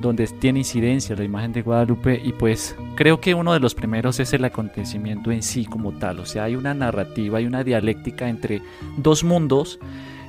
[0.00, 4.20] donde tiene incidencia la imagen de Guadalupe y pues creo que uno de los primeros
[4.20, 8.28] es el acontecimiento en sí como tal, o sea, hay una narrativa, hay una dialéctica
[8.28, 8.62] entre
[8.96, 9.78] dos mundos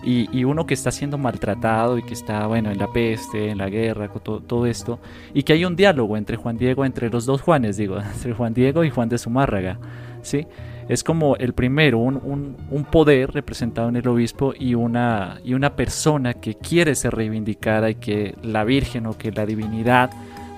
[0.05, 3.69] y, uno que está siendo maltratado y que está, bueno, en la peste, en la
[3.69, 4.99] guerra, todo, todo, esto,
[5.33, 8.53] y que hay un diálogo entre Juan Diego, entre los dos Juanes, digo, entre Juan
[8.53, 9.79] Diego y Juan de Zumárraga,
[10.21, 10.45] ¿sí?
[10.87, 12.55] Es como el primero, un,
[12.91, 17.95] poder representado en el obispo y una, y una persona que quiere ser reivindicada y
[17.95, 20.11] que la Virgen o que la divinidad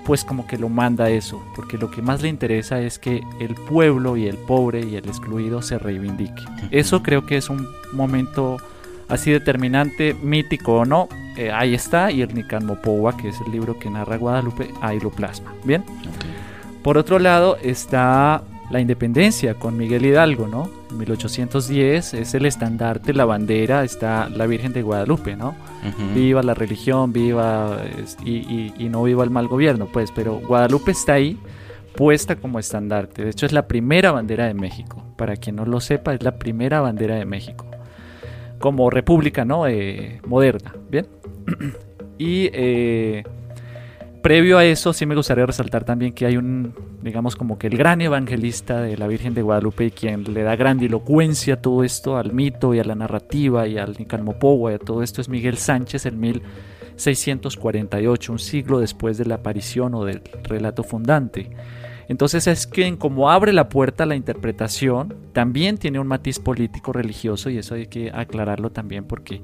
[0.04, 3.54] pues como que lo manda eso, porque lo que más le interesa es que el
[3.54, 6.44] pueblo y el pobre y el excluido se reivindique.
[6.70, 8.58] Eso creo que es un momento
[9.08, 13.50] así determinante, mítico o no, eh, ahí está, y el Nican Mopowa, que es el
[13.50, 15.52] libro que narra Guadalupe, ahí lo plasma.
[15.64, 15.84] Bien.
[16.82, 20.68] Por otro lado está la independencia con Miguel Hidalgo, ¿no?
[20.90, 25.54] En 1810 es el estandarte, la bandera, está la Virgen de Guadalupe, ¿no?
[26.14, 27.78] Viva la religión, viva
[28.24, 31.38] y, no viva el mal gobierno, pues, pero Guadalupe está ahí
[31.94, 33.24] puesta como estandarte.
[33.24, 35.02] De hecho, es la primera bandera de México.
[35.16, 37.66] Para quien no lo sepa, es la primera bandera de México.
[38.58, 39.66] Como república, ¿no?
[39.66, 41.06] Eh, moderna, ¿bien?
[42.18, 43.24] y eh,
[44.26, 47.76] previo a eso, sí me gustaría resaltar también que hay un, digamos, como que el
[47.76, 52.16] gran evangelista de la Virgen de Guadalupe y quien le da grandilocuencia a todo esto,
[52.16, 55.58] al mito y a la narrativa y al Nicalmopowa y a todo esto es Miguel
[55.58, 61.48] Sánchez en 1648, un siglo después de la aparición o del relato fundante.
[62.08, 66.92] Entonces es que como abre la puerta a la interpretación, también tiene un matiz político
[66.92, 69.40] religioso y eso hay que aclararlo también porque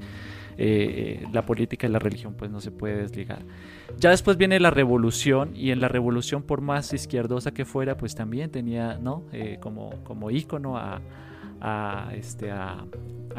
[0.57, 3.43] eh, la política y la religión pues no se puede desligar.
[3.97, 8.15] Ya después viene la revolución y en la revolución por más izquierdosa que fuera pues
[8.15, 9.23] también tenía ¿no?
[9.31, 11.01] Eh, como, como ícono a,
[11.61, 12.85] a, este, a,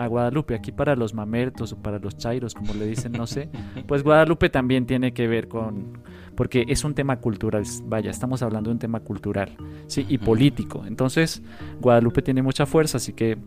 [0.08, 0.54] Guadalupe.
[0.54, 3.48] Aquí para los mamertos o para los chairos, como le dicen, no sé,
[3.86, 5.98] pues Guadalupe también tiene que ver con,
[6.34, 10.84] porque es un tema cultural, vaya, estamos hablando de un tema cultural, sí, y político.
[10.86, 11.42] Entonces,
[11.80, 13.38] Guadalupe tiene mucha fuerza, así que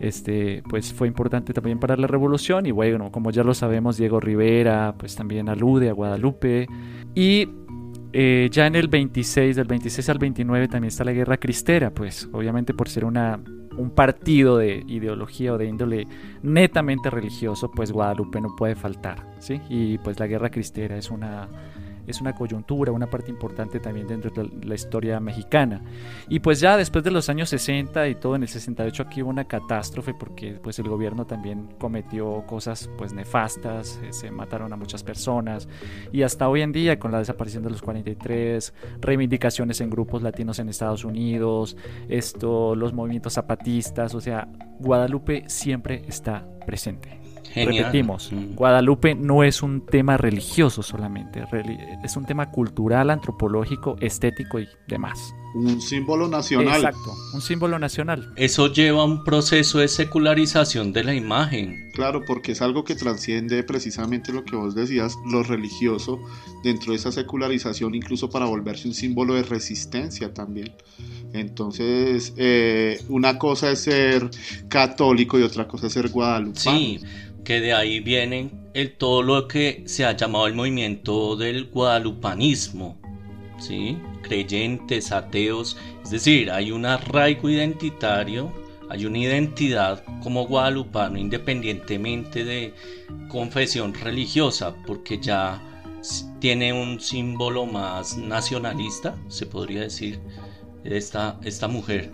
[0.00, 4.20] este, pues fue importante también para la revolución y bueno, como ya lo sabemos, Diego
[4.20, 6.66] Rivera pues también alude a Guadalupe
[7.14, 7.48] y
[8.12, 12.28] eh, ya en el 26, del 26 al 29 también está la guerra cristera, pues
[12.32, 13.38] obviamente por ser una,
[13.76, 16.06] un partido de ideología o de índole
[16.42, 19.60] netamente religioso, pues Guadalupe no puede faltar, ¿sí?
[19.68, 21.48] Y pues la guerra cristera es una
[22.08, 25.82] es una coyuntura, una parte importante también dentro de la historia mexicana.
[26.28, 29.30] Y pues ya después de los años 60 y todo en el 68 aquí hubo
[29.30, 34.76] una catástrofe porque pues el gobierno también cometió cosas pues nefastas, eh, se mataron a
[34.76, 35.68] muchas personas
[36.12, 40.58] y hasta hoy en día con la desaparición de los 43, reivindicaciones en grupos latinos
[40.58, 41.76] en Estados Unidos,
[42.08, 47.27] esto, los movimientos zapatistas, o sea, Guadalupe siempre está presente.
[47.54, 48.54] Repetimos, mm.
[48.54, 51.44] Guadalupe no es un tema religioso solamente,
[52.04, 55.34] es un tema cultural, antropológico, estético y demás.
[55.54, 56.76] Un símbolo nacional.
[56.76, 58.32] Exacto, un símbolo nacional.
[58.36, 61.87] Eso lleva a un proceso de secularización de la imagen.
[61.98, 66.20] Claro, porque es algo que transciende precisamente lo que vos decías, lo religioso,
[66.62, 70.72] dentro de esa secularización, incluso para volverse un símbolo de resistencia también.
[71.32, 74.30] Entonces, eh, una cosa es ser
[74.68, 76.54] católico y otra cosa es ser guadalupano.
[76.78, 77.00] Sí,
[77.42, 82.96] que de ahí viene el, todo lo que se ha llamado el movimiento del guadalupanismo,
[83.58, 83.98] ¿sí?
[84.22, 88.52] creyentes, ateos, es decir, hay un arraigo identitario,
[88.90, 92.74] hay una identidad como guadalupano independientemente de
[93.28, 95.62] confesión religiosa, porque ya
[96.40, 100.20] tiene un símbolo más nacionalista, se podría decir,
[100.84, 102.10] esta, esta mujer.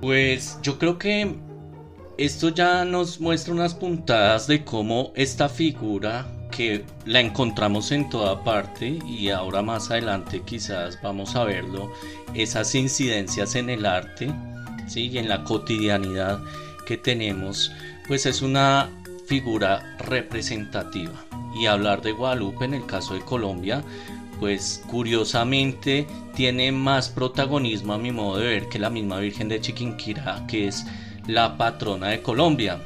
[0.00, 1.34] Pues yo creo que
[2.18, 8.44] esto ya nos muestra unas puntadas de cómo esta figura que la encontramos en toda
[8.44, 11.92] parte y ahora más adelante quizás vamos a verlo,
[12.32, 14.32] esas incidencias en el arte
[14.86, 15.08] ¿sí?
[15.08, 16.40] y en la cotidianidad
[16.86, 17.72] que tenemos,
[18.06, 18.88] pues es una
[19.26, 21.24] figura representativa.
[21.56, 23.82] Y hablar de Guadalupe en el caso de Colombia,
[24.38, 29.60] pues curiosamente tiene más protagonismo a mi modo de ver que la misma Virgen de
[29.60, 30.84] Chiquinquirá, que es
[31.26, 32.80] la patrona de Colombia,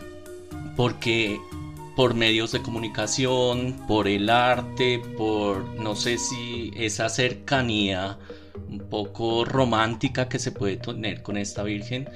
[0.77, 1.39] porque
[1.99, 8.17] por medios de comunicación, por el arte, por no sé si esa cercanía
[8.69, 12.09] un poco romántica que se puede tener con esta Virgen,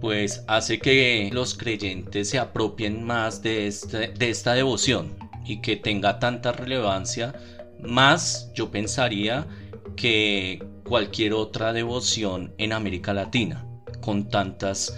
[0.00, 5.16] pues hace que los creyentes se apropien más de, este, de esta devoción
[5.46, 7.32] y que tenga tanta relevancia,
[7.80, 9.46] más yo pensaría
[9.94, 13.64] que cualquier otra devoción en América Latina,
[14.00, 14.92] con tantas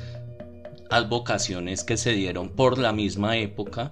[0.97, 3.91] advocaciones que se dieron por la misma época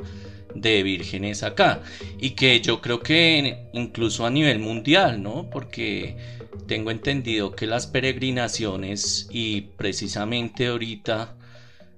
[0.54, 1.82] de vírgenes acá
[2.18, 5.48] y que yo creo que incluso a nivel mundial, ¿no?
[5.50, 6.16] Porque
[6.66, 11.36] tengo entendido que las peregrinaciones y precisamente ahorita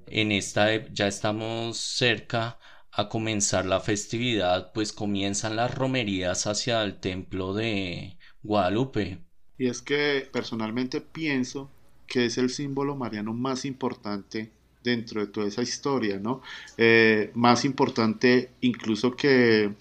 [0.07, 2.59] en esta ya estamos cerca
[2.93, 9.19] a comenzar la festividad, pues comienzan las romerías hacia el templo de Guadalupe.
[9.59, 11.71] Y es que personalmente pienso
[12.07, 14.53] que es el símbolo mariano más importante
[14.85, 16.43] dentro de toda esa historia, ¿no?
[16.77, 19.73] Eh, más importante incluso que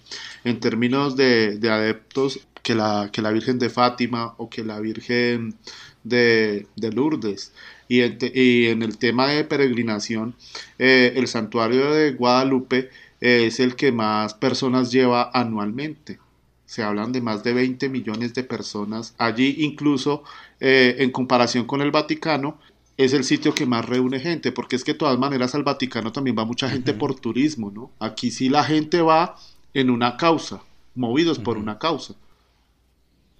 [0.42, 5.54] en términos de, adeptos que la, que la Virgen de Fátima o que la Virgen
[6.02, 7.52] de, Lourdes.
[7.86, 10.34] Y en, el tema de peregrinación,
[10.78, 12.88] eh, el santuario de Guadalupe
[13.20, 16.18] es el que más personas lleva anualmente.
[16.66, 20.24] Se hablan de más de 20 millones de personas allí, incluso
[20.60, 22.58] eh, en comparación con el Vaticano,
[22.96, 26.12] es el sitio que más reúne gente, porque es que de todas maneras al Vaticano
[26.12, 27.90] también va mucha gente por turismo, ¿no?
[27.98, 29.36] Aquí sí la gente va
[29.72, 30.62] en una causa,
[30.94, 32.14] movidos por una causa.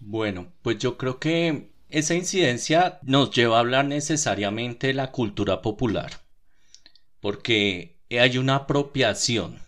[0.00, 5.62] Bueno, pues yo creo que esa incidencia nos lleva a hablar necesariamente de la cultura
[5.62, 6.20] popular,
[7.20, 9.60] porque hay una apropiación.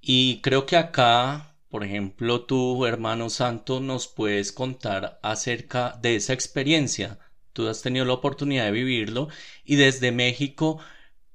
[0.00, 6.34] Y creo que acá, por ejemplo, tú, hermano santo, nos puedes contar acerca de esa
[6.34, 7.18] experiencia
[7.56, 9.28] tú has tenido la oportunidad de vivirlo
[9.64, 10.78] y desde México,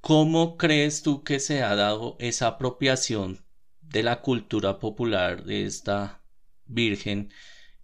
[0.00, 3.44] ¿cómo crees tú que se ha dado esa apropiación
[3.80, 6.22] de la cultura popular de esta
[6.66, 7.32] Virgen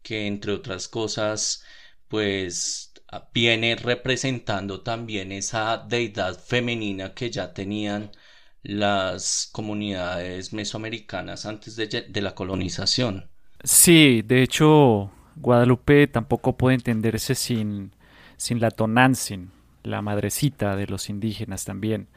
[0.02, 1.64] que entre otras cosas
[2.06, 2.92] pues
[3.34, 8.12] viene representando también esa deidad femenina que ya tenían
[8.62, 13.28] las comunidades mesoamericanas antes de, de, la colonización.
[13.64, 17.92] Sí, de hecho, Guadalupe tampoco puede entenderse sin
[18.38, 19.50] sin la Tonantzin,
[19.82, 22.08] la madrecita de los indígenas también.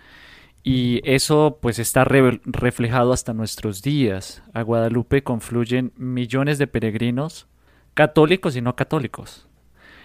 [0.64, 4.44] Y eso pues está reflejado hasta nuestros días.
[4.54, 7.48] A Guadalupe confluyen millones de peregrinos,
[7.96, 9.48] católicos y no católicos.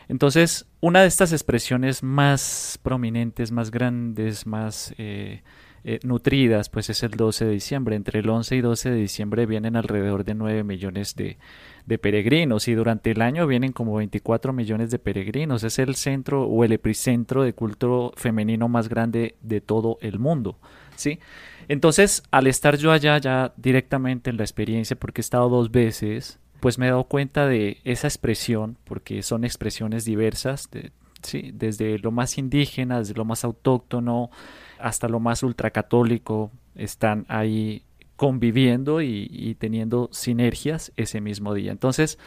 [0.08, 5.42] Entonces, una de estas expresiones más prominentes, más grandes, más eh,
[5.88, 7.94] eh, nutridas, pues es el 12 de diciembre.
[7.94, 11.38] Entre el 11 y 12 de diciembre vienen alrededor de 9 millones de,
[11.86, 15.62] de peregrinos y durante el año vienen como 24 millones de peregrinos.
[15.62, 20.58] Es el centro o el epicentro de culto femenino más grande de todo el mundo.
[20.96, 21.20] ¿sí?
[21.68, 26.40] Entonces, al estar yo allá ya directamente en la experiencia, porque he estado dos veces,
[26.58, 30.68] pues me he dado cuenta de esa expresión, porque son expresiones diversas,
[31.22, 31.52] ¿sí?
[31.54, 34.30] desde lo más indígena, desde lo más autóctono,
[34.78, 37.82] hasta lo más ultracatólico, están ahí
[38.16, 41.72] conviviendo y, teniendo sinergias ese mismo día.
[41.72, 42.18] Entonces,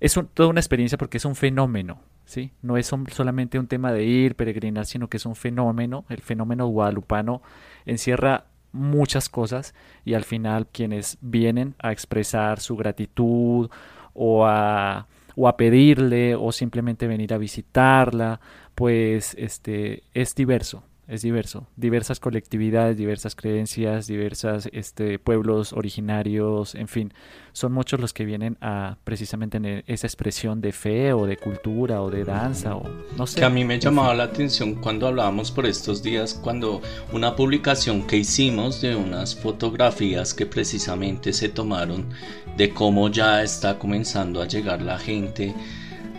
[0.00, 2.52] es toda una experiencia porque es un fenómeno, ¿sí?
[2.60, 6.04] No es solamente un tema de ir, peregrinar, sino que es un fenómeno.
[6.08, 7.42] El fenómeno guadalupano
[7.86, 9.74] encierra muchas cosas
[10.04, 13.70] y al final quienes vienen a expresar su gratitud
[14.14, 18.40] o a, o a pedirle o simplemente venir a visitarla,
[18.74, 26.88] pues este es diverso, es diverso, diversas colectividades, diversas creencias, diversas este, pueblos originarios, en
[26.88, 27.12] fin,
[27.52, 32.00] son muchos los que vienen a precisamente tener esa expresión de fe o de cultura
[32.00, 32.88] o de danza o
[33.18, 33.40] no sé.
[33.40, 36.80] Que a mí me llamaba la atención cuando hablábamos por estos días, cuando
[37.12, 42.08] una publicación que hicimos de unas fotografías que precisamente se tomaron
[42.56, 45.54] de cómo ya está comenzando a llegar la gente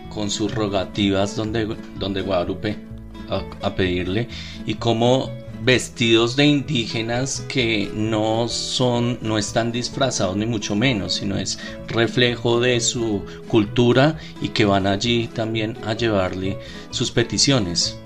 [0.08, 2.93] con sus rogativas donde, donde Guadalupe
[3.28, 4.28] a, pedirle
[4.66, 5.30] y como
[5.62, 11.58] vestidos de indígenas que no son no están disfrazados ni mucho menos sino es
[11.88, 16.58] reflejo de su cultura y que van allí también a llevarle
[16.90, 17.98] sus peticiones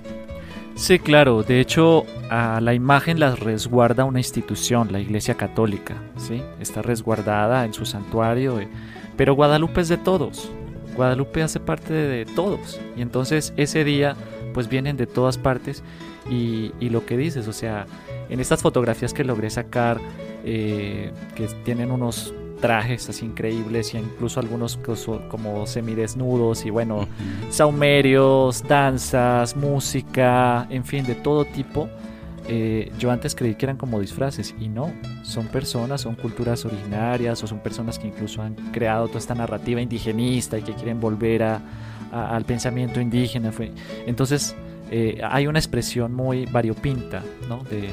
[0.79, 1.43] Sí, claro.
[1.43, 5.95] De hecho, a la imagen la resguarda una institución, la Iglesia Católica.
[6.15, 6.41] ¿sí?
[6.61, 8.61] Está resguardada en su santuario.
[8.61, 8.69] Eh,
[9.17, 10.49] pero Guadalupe es de todos.
[10.95, 12.79] Guadalupe hace parte de todos.
[12.95, 14.15] Y entonces ese día,
[14.53, 15.83] pues vienen de todas partes.
[16.29, 17.87] Y, lo que dices, o sea,
[18.29, 19.99] en estas fotografías que logré sacar,
[20.43, 24.79] eh, que tienen unos trajes así increíbles y incluso algunos
[25.29, 27.07] como semidesnudos y bueno,
[27.49, 31.89] saumerios, danzas, música, en fin, de todo tipo.
[32.51, 34.91] Eh, yo antes creí que eran como disfraces y no,
[35.21, 39.81] son personas, son culturas originarias o son personas que incluso han creado toda esta narrativa
[39.81, 41.61] indigenista y que quieren volver a,
[42.11, 43.51] al pensamiento indígena.
[44.05, 44.55] Entonces
[44.91, 47.63] eh, hay una expresión muy variopinta ¿no?
[47.63, 47.89] de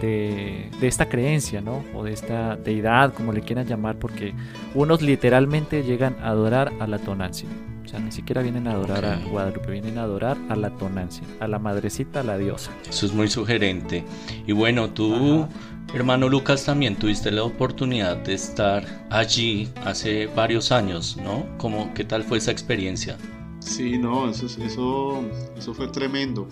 [0.00, 1.84] de, esta creencia, ¿no?
[1.94, 4.34] O de esta deidad, como le quieran llamar, porque
[4.74, 7.48] unos literalmente llegan a adorar a la tonancia.
[7.84, 11.26] O sea, ni siquiera vienen a adorar a Guadalupe, vienen a adorar a la tonancia,
[11.38, 12.70] a la madrecita, a la diosa.
[12.88, 14.04] Eso es muy sugerente.
[14.46, 15.46] Y bueno, tú,
[15.92, 21.46] hermano Lucas, también tuviste la oportunidad de estar allí hace varios años, ¿no?
[21.58, 23.18] ¿Cómo, ¿Qué tal fue esa experiencia?
[23.60, 25.24] Sí, no, eso, eso,
[25.56, 26.46] eso fue tremendo.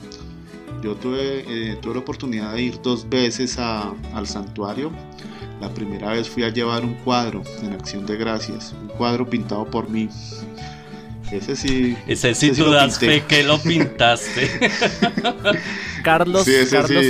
[0.83, 4.91] Yo tuve, eh, tuve la oportunidad de ir dos veces al santuario.
[5.61, 9.65] La primera vez fui a llevar un cuadro en acción de gracias, un cuadro pintado
[9.65, 10.09] por mí.
[11.33, 11.97] Ese sí.
[12.07, 14.51] Ese sí tú das fe que lo pintaste.
[16.03, 17.07] Carlos, Carlos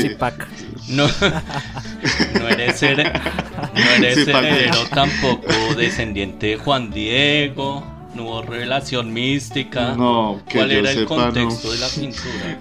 [0.89, 1.07] No,
[2.39, 7.85] no eres, no eres heredero tampoco, descendiente de Juan Diego.
[8.15, 9.97] No hubo revelación mística.
[9.97, 12.61] No, ¿Cuál era el contexto de la pintura?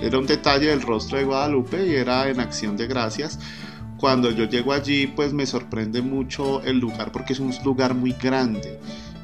[0.00, 3.38] Era un detalle del rostro de Guadalupe y era en acción de gracias.
[3.98, 8.12] Cuando yo llego allí, pues me sorprende mucho el lugar porque es un lugar muy
[8.12, 8.80] grande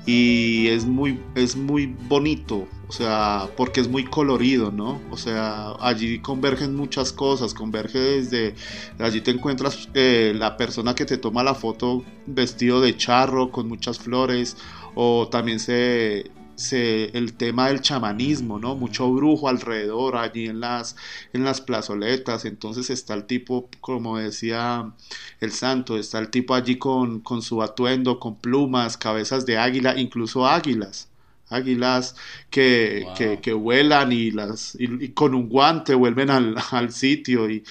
[0.08, 5.02] y es muy, es muy bonito, o sea, porque es muy colorido, ¿no?
[5.10, 8.54] O sea, allí convergen muchas cosas, converge desde,
[8.98, 13.68] allí te encuentras eh, la persona que te toma la foto vestido de charro con
[13.68, 14.56] muchas flores,
[14.94, 16.30] o también se,
[16.72, 18.74] el tema del chamanismo, ¿no?
[18.74, 20.96] Mucho brujo alrededor allí en las,
[21.32, 24.92] en las plazoletas, entonces está el tipo, como decía
[25.40, 29.98] el santo, está el tipo allí con, con su atuendo, con plumas, cabezas de águila,
[29.98, 31.08] incluso águilas.
[31.50, 32.14] Águilas
[32.50, 33.06] que,
[33.40, 37.64] que, vuelan y las y, con un guante vuelven al, al, sitio y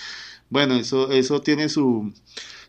[0.49, 2.11] bueno eso eso tiene su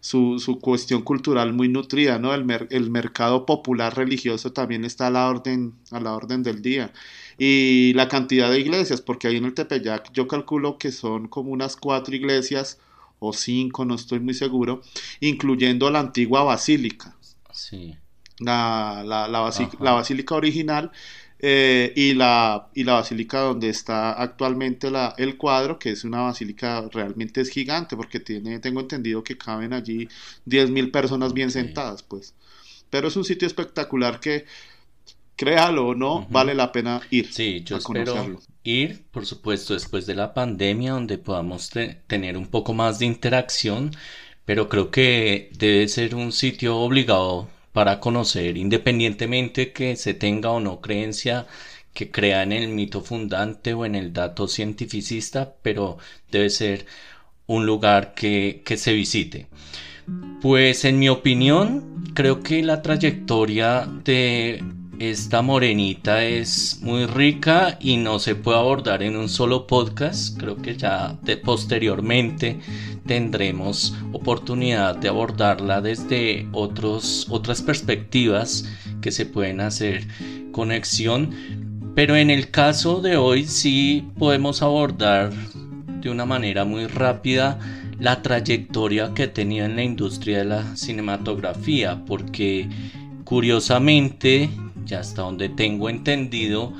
[0.01, 2.35] su, cuestión cultural muy nutrida, ¿no?
[2.35, 6.93] El, el, mercado popular religioso también está a la, orden, a la orden del día.
[7.39, 11.51] Y la cantidad de iglesias, porque ahí en el Tepeyac yo calculo que son como
[11.51, 12.79] unas cuatro iglesias
[13.19, 14.83] o cinco, no estoy muy seguro,
[15.21, 17.17] incluyendo la antigua basílica.
[17.53, 17.97] Sí.
[18.41, 20.93] La, la, la, la basílica original
[21.41, 26.23] eh, y, la, y la basílica donde está actualmente la, el cuadro, que es una
[26.23, 30.09] basílica realmente es gigante, porque tiene, tengo entendido que caben allí
[30.47, 32.35] 10.000 personas bien sentadas, pues.
[32.91, 34.47] Pero es un sitio espectacular que,
[35.39, 37.33] créalo o no, vale la pena ir.
[37.33, 41.71] Sí, yo espero ir, por supuesto, después de la pandemia, donde podamos
[42.07, 43.93] tener un poco más de interacción,
[44.45, 50.59] pero creo que debe ser un sitio obligado para conocer, independientemente que se tenga o
[50.59, 51.47] no creencia
[51.95, 55.97] que crea en el mito fundante o en el dato cientificista, pero
[56.29, 56.87] debe ser
[57.47, 59.47] un lugar que, que se visite.
[60.43, 64.61] Pues en mi opinión, creo que la trayectoria de
[64.99, 70.37] esta morenita es muy rica y no se puede abordar en un solo podcast.
[70.39, 72.59] Creo que ya posteriormente
[73.07, 78.69] tendremos oportunidad de abordarla desde otros, otras perspectivas
[79.01, 80.07] que se pueden hacer
[80.51, 81.31] conexión.
[81.95, 85.33] Pero en el caso de hoy sí podemos abordar
[86.01, 87.59] de una manera muy rápida
[88.01, 92.69] la trayectoria que tenía en la industria de la cinematografía, porque
[93.25, 94.49] curiosamente
[94.89, 96.73] ya hasta donde tengo entendido,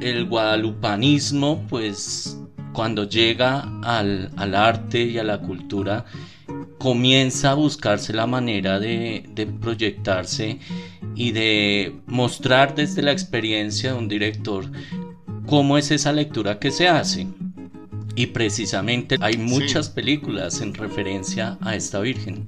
[0.00, 2.38] el guadalupanismo, pues
[2.72, 6.04] cuando llega al, arte y a la cultura,
[6.78, 10.58] comienza a buscarse la manera de, de, proyectarse
[11.14, 14.70] y de mostrar desde la experiencia de un director
[15.46, 17.26] cómo es esa lectura que se hace.
[18.14, 22.46] Y precisamente hay muchas películas en referencia a esta Virgen.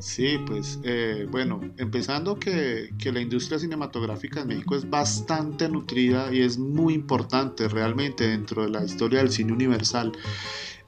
[0.00, 6.42] Sí, pues eh, bueno, empezando que, la industria cinematográfica en México es bastante nutrida y
[6.42, 10.12] es muy importante realmente dentro de la historia del cine universal.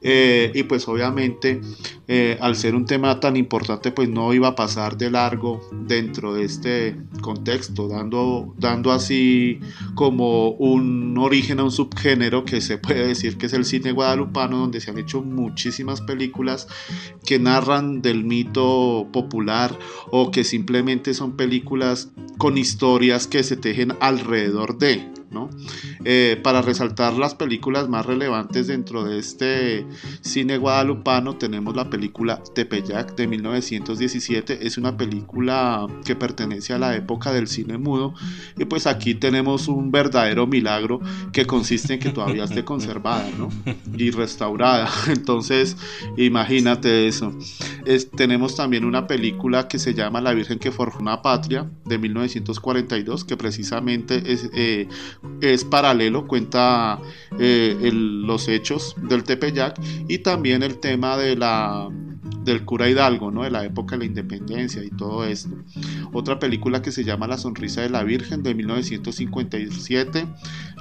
[0.00, 1.60] Eh, y pues obviamente
[2.06, 6.34] eh, al ser un tema tan importante pues no iba a pasar de largo dentro
[6.34, 9.58] de este contexto, dando, dando así
[9.96, 14.58] como un origen a un subgénero que se puede decir que es el cine guadalupano
[14.58, 16.68] donde se han hecho muchísimas películas
[17.26, 19.76] que narran del mito popular
[20.12, 25.17] o que simplemente son películas con historias que se tejen alrededor de.
[26.04, 29.86] Eh, para resaltar las películas más relevantes dentro de este
[30.22, 36.96] cine guadalupano tenemos la película Tepeyac de 1917, es una película que pertenece a la
[36.96, 38.14] época del cine mudo.
[38.56, 41.00] Y pues aquí tenemos un verdadero milagro
[41.32, 43.26] que consiste en que todavía esté conservada
[43.96, 45.76] y restaurada, entonces
[46.16, 47.36] imagínate eso.
[48.16, 53.24] tenemos también una película que se llama La Virgen que forjó una patria de 1942
[53.24, 54.88] que precisamente es eh,
[55.40, 56.98] es paralelo, cuenta
[57.38, 61.88] eh, los hechos del Tepeyac y también el tema de la
[62.44, 63.42] del cura Hidalgo, ¿no?
[63.42, 65.50] de la época de la independencia y todo esto.
[66.12, 70.26] Otra película que se llama La sonrisa de la Virgen de 1957,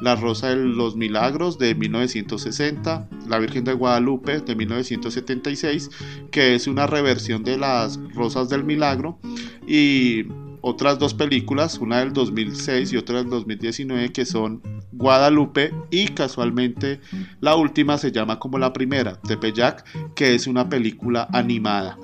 [0.02, 5.90] La rosa de los milagros de 1960, La Virgen de Guadalupe de 1976,
[6.32, 9.20] que es una reversión de las rosas del milagro
[9.68, 10.24] y
[10.68, 14.62] otras dos películas, una del 2006 y otra del 2019, que son
[14.92, 17.00] Guadalupe y casualmente
[17.40, 21.98] la última se llama como la primera, Tepeyac, que es una película animada.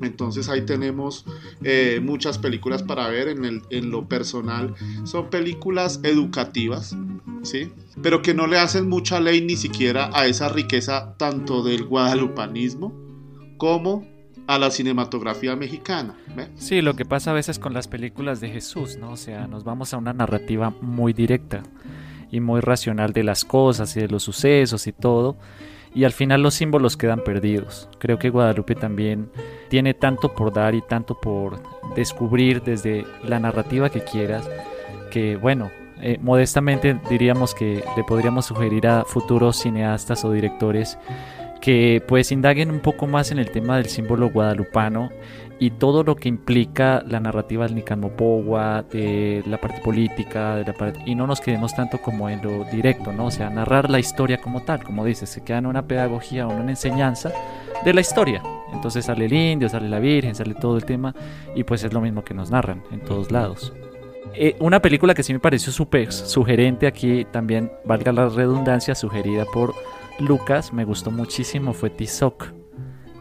[0.00, 1.24] Entonces ahí tenemos
[1.64, 4.74] eh, muchas películas para ver en, el, en, lo personal.
[5.04, 6.96] Son películas educativas,
[7.42, 7.72] ¿sí?
[8.02, 12.94] Pero que no le hacen mucha ley ni siquiera a esa riqueza tanto del guadalupanismo
[13.56, 14.06] como
[14.46, 16.14] a la cinematografía mexicana.
[16.56, 19.12] Sí, lo que pasa a veces con las películas de Jesús, ¿no?
[19.12, 21.62] O sea, nos vamos a una narrativa muy directa
[22.30, 25.36] y muy racional de las cosas y de los sucesos y todo.
[25.94, 27.88] Y al final los símbolos quedan perdidos.
[27.98, 29.30] Creo que Guadalupe también
[29.70, 31.60] tiene tanto por dar y tanto por
[31.94, 34.48] descubrir desde la narrativa que quieras,
[35.10, 35.70] que bueno,
[36.02, 40.98] eh, modestamente diríamos que le podríamos sugerir a futuros cineastas o directores
[41.60, 45.10] que pues indaguen un poco más en el tema del símbolo guadalupano
[45.58, 50.74] y todo lo que implica la narrativa del Nicanmopowa, de la parte política, de la
[50.74, 53.26] parte, y no nos quedemos tanto como en lo directo, ¿no?
[53.26, 56.54] O sea, narrar la historia como tal, como dices, se queda en una pedagogía o
[56.54, 57.32] una enseñanza
[57.84, 58.42] de la historia.
[58.72, 61.14] Entonces sale el indio, sale la virgen, sale todo el tema,
[61.54, 63.72] y pues es lo mismo que nos narran en todos lados.
[64.34, 69.46] Eh, una película que sí me pareció súper sugerente aquí, también valga la redundancia, sugerida
[69.46, 69.74] por
[70.18, 72.52] Lucas me gustó muchísimo fue Tizoc.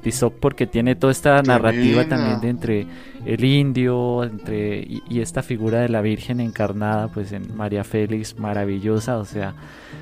[0.01, 2.87] Tizoc porque tiene toda esta narrativa también de entre
[3.25, 9.17] el indio entre y, esta figura de la Virgen encarnada pues en María Félix maravillosa,
[9.17, 9.55] o sea,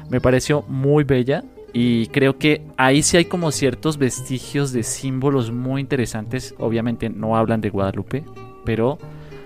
[0.10, 1.44] me pareció muy bella.
[1.76, 7.36] Y creo que ahí sí hay como ciertos vestigios de símbolos muy interesantes, obviamente no
[7.36, 8.24] hablan de Guadalupe,
[8.64, 9.00] pero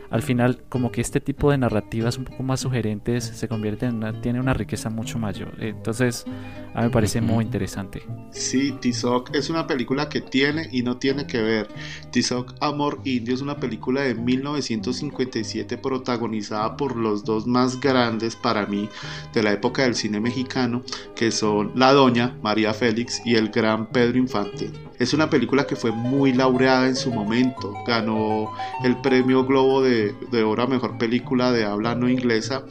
[0.09, 3.95] al final como que este tipo de narrativas un poco más sugerentes se convierten en
[3.95, 5.53] una, tiene una riqueza mucho mayor.
[5.59, 6.25] Entonces,
[6.73, 8.03] a mí me parece muy interesante.
[8.31, 11.67] Sí, Tizoc es una película que tiene y no tiene que ver.
[12.11, 18.65] Tizoc Amor Indio es una película de 1957 protagonizada por los dos más grandes para
[18.65, 18.89] mí
[19.33, 20.83] de la época del cine mexicano,
[21.15, 24.71] que son la doña María Félix y el gran Pedro Infante.
[24.99, 27.73] Es una película que fue muy laureada en su momento.
[27.85, 28.51] Ganó
[28.83, 32.63] el premio Globo de, de Oro Mejor Película de Habla No Inglesa.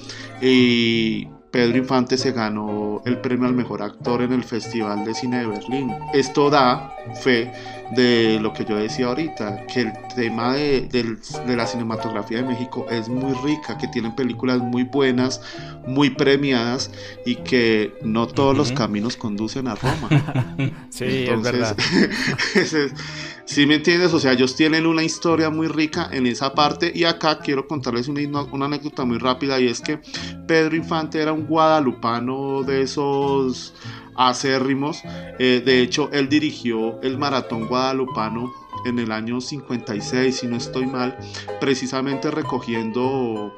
[0.43, 5.41] Y Pedro Infante se ganó el premio al mejor actor en el Festival de Cine
[5.41, 5.93] de Berlín.
[6.13, 7.53] Esto da fe
[7.93, 13.09] de lo que yo decía ahorita, que el tema de, la cinematografía de México es
[13.09, 15.41] muy rica, que tienen películas muy buenas,
[15.87, 16.91] muy premiadas
[17.25, 20.57] y que no todos los caminos conducen a Roma.
[20.91, 21.77] sí, es verdad.
[23.47, 24.13] Si me entiendes?
[24.13, 28.09] O sea, ellos tienen una historia muy rica en esa parte y acá quiero contarles
[28.09, 30.01] una, una anécdota muy rápida y es que
[30.49, 33.73] Pedro Infante era un guadalupano de esos
[34.17, 35.01] acérrimos.
[35.39, 38.53] Eh, de hecho, él dirigió el maratón guadalupano
[38.85, 41.17] en el año 56, si no estoy mal,
[41.61, 43.55] precisamente recogiendo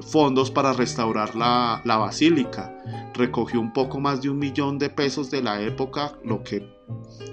[0.00, 2.74] fondos para restaurar la, la basílica.
[3.14, 6.75] Recogió un poco más de un millón de pesos de la época, lo que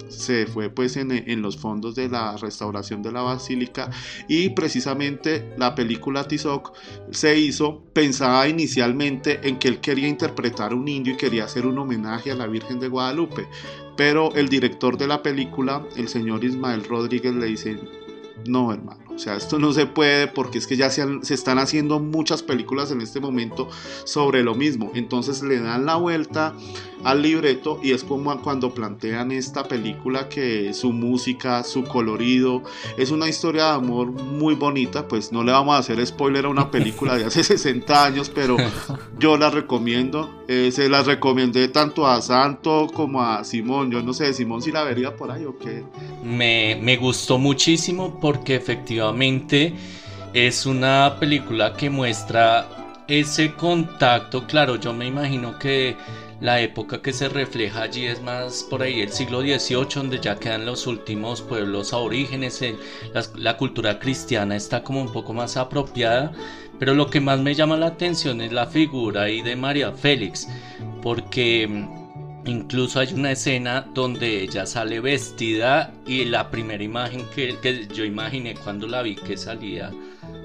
[0.08, 3.90] se fue pues en, los fondos de la restauración de la basílica
[4.28, 6.72] y precisamente la película Tizoc
[7.10, 11.78] se hizo pensada inicialmente en que él quería interpretar un indio y quería hacer un
[11.78, 13.46] homenaje a la Virgen de Guadalupe
[13.96, 17.78] pero el director de la película el señor Ismael Rodríguez le dice
[18.46, 21.58] no hermano O sea, esto no se puede porque es que ya se, se, están
[21.58, 23.68] haciendo muchas películas en este momento
[24.04, 24.90] sobre lo mismo.
[24.94, 26.54] Entonces le dan la vuelta
[27.04, 32.62] al libreto y es como cuando plantean esta película que su música, su colorido,
[32.96, 35.06] es una historia de amor muy bonita.
[35.06, 38.56] Pues no le vamos a hacer spoiler a una película de hace 60 años, pero
[39.18, 40.42] yo la recomiendo.
[40.48, 43.90] Eh, se la recomendé tanto a Santo como a Simón.
[43.90, 45.84] Yo no sé, Simón si la vería por ahí o qué.
[46.24, 49.03] Me, me gustó muchísimo porque efectivamente
[50.32, 52.66] es una película que muestra
[53.08, 54.46] ese contacto.
[54.46, 55.96] Claro, yo me imagino que
[56.40, 60.36] la época que se refleja allí es más por ahí el siglo XVIII, donde ya
[60.36, 62.60] quedan los últimos pueblos aborígenes,
[63.12, 66.32] la, la, cultura cristiana está como un poco más apropiada,
[66.78, 70.48] pero lo que más me llama la atención es la figura ahí de María Félix,
[71.02, 71.86] porque
[72.46, 78.54] incluso hay una escena donde ella sale vestida y la primera imagen que, yo imaginé
[78.54, 79.90] cuando la vi que salía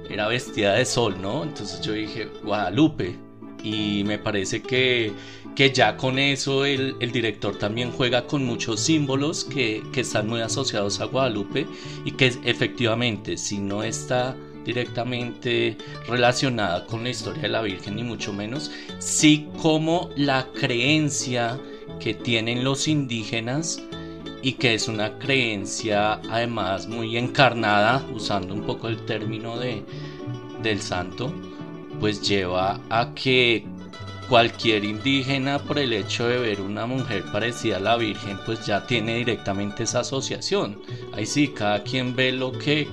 [0.09, 1.43] era vestida de sol, ¿no?
[1.43, 3.15] Entonces yo dije, Guadalupe,
[3.63, 5.11] y me parece que,
[5.55, 10.27] que ya con eso el, el, director también juega con muchos símbolos que, que, están
[10.27, 11.67] muy asociados a Guadalupe
[12.05, 14.35] y que efectivamente si no está
[14.65, 15.77] directamente
[16.07, 21.59] relacionada con la historia de la Virgen ni mucho menos, sí como la creencia
[21.99, 23.81] que tienen los indígenas
[24.41, 29.83] y que es una creencia además muy encarnada, usando un poco el término de,
[30.61, 31.33] del santo,
[31.99, 33.65] pues lleva a que
[34.29, 38.85] cualquier indígena por el hecho de ver una mujer parecida a la Virgen pues ya
[38.85, 40.79] tiene directamente esa asociación.
[41.13, 42.87] Ahí sí, cada quien ve lo que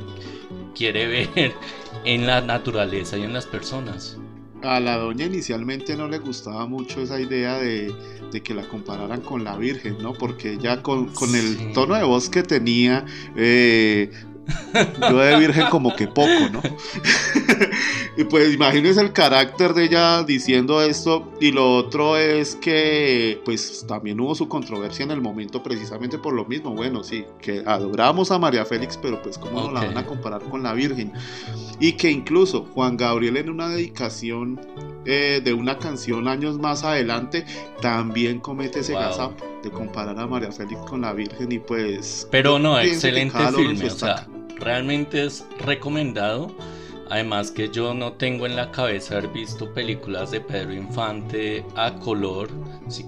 [0.74, 1.54] quiere ver
[2.04, 4.18] en la naturaleza y en las personas.
[4.62, 7.94] A la doña inicialmente no le gustaba mucho esa idea de,
[8.32, 10.14] de que la compararan con la Virgen, ¿no?
[10.14, 13.04] Porque ya con, con el tono de voz que tenía,
[13.36, 14.10] eh,
[15.00, 16.62] yo de virgen como que poco, ¿no?
[18.16, 21.32] y pues imagínense el carácter de ella diciendo esto.
[21.40, 26.34] Y lo otro es que pues también hubo su controversia en el momento precisamente por
[26.34, 26.70] lo mismo.
[26.70, 29.68] Bueno, sí, que adoramos a María Félix, pero pues cómo okay.
[29.68, 31.12] no la van a comparar con la Virgen.
[31.80, 34.60] Y que incluso Juan Gabriel en una dedicación
[35.04, 37.44] eh, de una canción años más adelante
[37.80, 39.02] también comete ese wow.
[39.02, 42.26] gazapo de comparar a María Félix con la Virgen y pues...
[42.30, 44.26] Pero no, excelente filme, o sea,
[44.56, 46.54] realmente es recomendado.
[47.08, 51.94] Además que yo no tengo en la cabeza haber visto películas de Pedro Infante a
[51.94, 52.48] color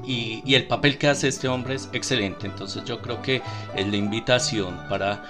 [0.07, 2.47] y, y, el papel que hace este hombre es excelente.
[2.47, 3.43] Entonces yo creo que
[3.75, 5.25] es la invitación para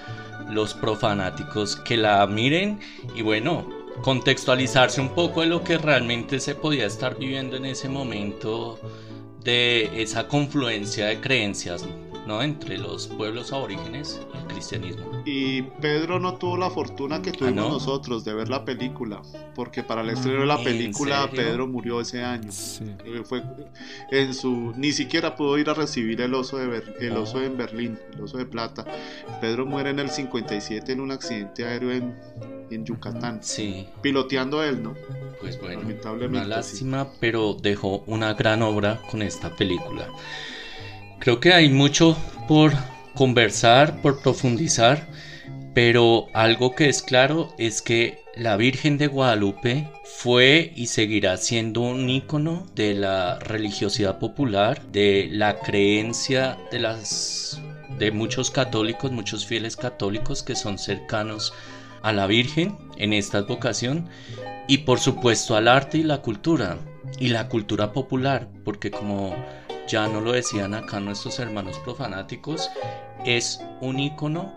[0.51, 2.79] los profanáticos que la miren
[3.15, 3.67] y bueno,
[4.03, 8.79] contextualizarse un poco de lo que realmente se podía estar viviendo en ese momento
[9.43, 11.85] de esa confluencia de creencias
[12.29, 12.43] ¿no?
[12.43, 15.23] entre los pueblos aborígenes y el cristianismo.
[15.25, 17.73] Y Pedro no tuvo la fortuna que tuvimos ¿Ah, no?
[17.73, 19.23] nosotros de ver la película,
[19.55, 22.51] porque para el estreno de la película Pedro murió ese año.
[22.51, 22.85] Sí.
[23.23, 23.41] Fue
[24.11, 27.57] en su ni siquiera pudo ir a recibir el oso de Ber, el oso en
[27.57, 28.85] Berlín, el oso de plata.
[29.41, 32.15] Pedro muere en el 57 en un accidente aéreo en,
[32.69, 33.39] en Yucatán.
[33.41, 33.87] Sí.
[34.03, 34.93] Piloteando él, ¿no?
[35.41, 37.17] Pues bueno, una lástima, sí.
[37.19, 40.07] pero dejó una gran obra con esta película.
[41.19, 42.17] Creo que hay mucho
[42.47, 42.71] por
[43.13, 45.07] conversar, por profundizar,
[45.73, 51.81] pero algo que es claro es que la Virgen de Guadalupe fue y seguirá siendo
[51.81, 57.61] un ícono de la religiosidad popular, de la creencia de las
[57.97, 61.53] de muchos católicos, muchos fieles católicos que son cercanos
[62.01, 64.07] a la Virgen en esta vocación
[64.69, 66.77] y por supuesto al arte y la cultura
[67.19, 69.35] y la cultura popular, porque como
[69.89, 72.69] ya no lo decían acá nuestros hermanos profanáticos,
[73.25, 74.53] es un ícono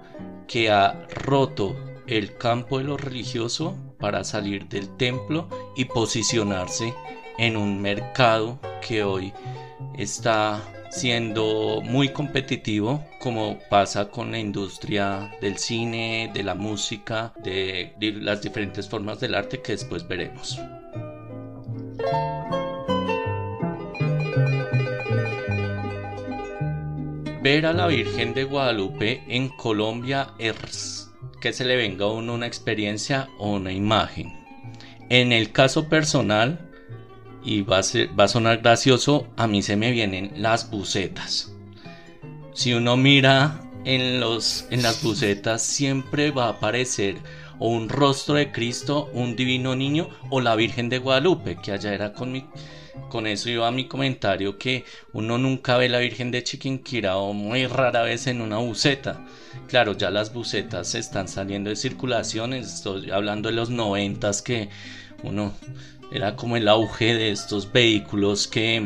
[0.47, 1.75] que ha roto
[2.07, 6.93] el campo de lo religioso para salir del templo y posicionarse
[7.39, 9.33] en un mercado que hoy
[9.97, 10.61] está
[10.91, 18.43] siendo muy competitivo como pasa con la industria del cine, de la música, de las
[18.43, 20.61] diferentes formas del arte que después veremos.
[27.43, 32.35] Ver a la Virgen de Guadalupe en Colombia es que se le venga a uno
[32.35, 34.33] una experiencia o una imagen.
[35.09, 36.71] En el caso personal,
[37.43, 41.53] y va a, sonar gracioso, a mí se me vienen las bucetas.
[42.55, 47.17] Si uno mira en, en las bucetas, siempre va a aparecer
[47.59, 51.93] o un rostro de Cristo, un divino niño o la Virgen de Guadalupe, que allá
[51.93, 52.47] era con mi
[53.09, 57.67] con eso iba mi comentario que uno nunca ve la Virgen de Chiquinquirá o muy
[57.67, 59.25] rara vez en una buceta.
[59.69, 64.69] Claro, ya las bucetas están saliendo de circulación, estoy hablando de los noventas que
[65.23, 65.53] uno
[66.11, 68.77] era como el auge de estos vehículos que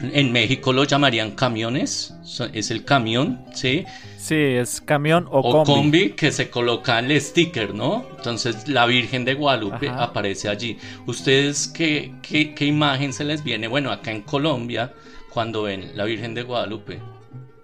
[0.00, 2.14] en México lo llamarían camiones,
[2.52, 3.84] es el camión, ¿sí?
[4.18, 6.10] Sí, es camión o, o combi.
[6.10, 8.04] que se coloca el sticker, ¿no?
[8.16, 10.76] Entonces la Virgen de Guadalupe aparece allí.
[11.06, 13.68] ¿Ustedes qué, qué, qué imagen se les viene?
[13.68, 14.92] Bueno, acá en Colombia,
[15.30, 17.00] cuando ven la Virgen de Guadalupe.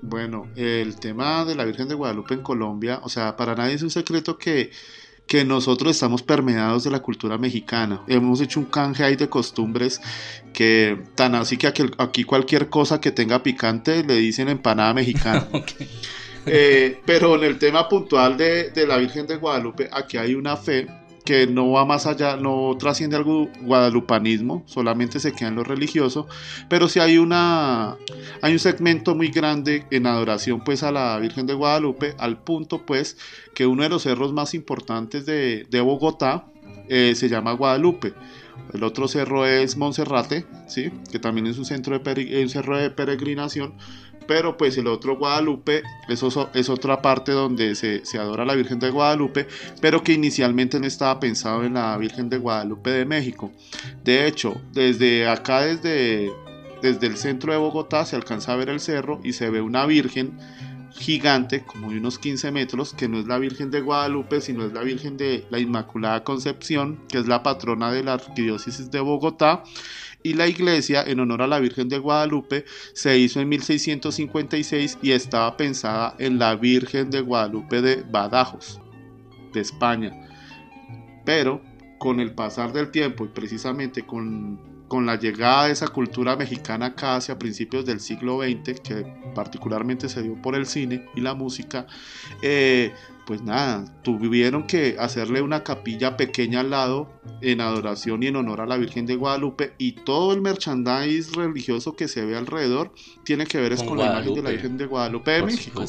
[0.01, 3.83] Bueno, el tema de la Virgen de Guadalupe en Colombia, o sea, para nadie es
[3.83, 4.71] un secreto que
[5.27, 8.03] que nosotros estamos permeados de la cultura mexicana.
[8.07, 10.01] Hemos hecho un canje ahí de costumbres
[10.53, 15.49] que tan así que aquí, cualquier cosa que tenga picante le dicen empanada mexicana.
[16.47, 20.87] Eh, pero en el tema puntual de, la Virgen de Guadalupe, aquí hay una fe
[21.25, 26.29] que no va más allá, no trasciende al guadalupanismo, solamente se queda en lo religioso,
[26.69, 27.97] pero sí hay una
[28.43, 33.17] un segmento muy grande en adoración pues a la Virgen de Guadalupe, al punto pues
[33.55, 36.45] que uno de los cerros más importantes de, Bogotá
[36.91, 38.13] eh, se llama Guadalupe.
[38.73, 40.91] El otro cerro es Monserrate, ¿sí?
[41.11, 43.75] que también es un, centro un cerro de peregrinación,
[44.27, 48.79] pero pues el otro Guadalupe eso es otra parte donde se, adora a la Virgen
[48.79, 49.47] de Guadalupe,
[49.81, 53.53] pero que inicialmente no estaba pensado en la Virgen de Guadalupe de México.
[54.03, 56.31] De hecho, desde acá, desde,
[56.83, 59.87] desde el centro de Bogotá, se alcanza a ver el cerro y se ve una
[59.87, 60.39] Virgen
[60.97, 64.73] gigante, como de unos 15 metros, que no es la Virgen de Guadalupe, sino es
[64.73, 69.65] la Virgen de la Inmaculada Concepción, que es la patrona de la Arquidiócesis de Bogotá
[70.25, 72.65] y la iglesia en honor a la Virgen de Guadalupe
[72.95, 78.81] se hizo en 1656 y estaba pensada en la Virgen de Guadalupe de Badajoz,
[79.53, 80.13] de España.
[81.27, 81.63] Pero
[81.99, 87.17] con el pasar del tiempo y precisamente con, la llegada de esa cultura mexicana acá
[87.17, 89.05] hacia principios del siglo XX, que
[89.35, 91.87] particularmente se dio por el cine y la música,
[92.43, 92.93] eh,
[93.27, 97.11] pues nada, tuvieron que hacerle una capilla pequeña al lado
[97.41, 101.97] en adoración y en honor a la Virgen de Guadalupe y todo el merchandise religioso
[101.97, 102.93] que se ve alrededor
[103.25, 105.85] tiene que ver es con, la imagen de la Virgen de Guadalupe de México.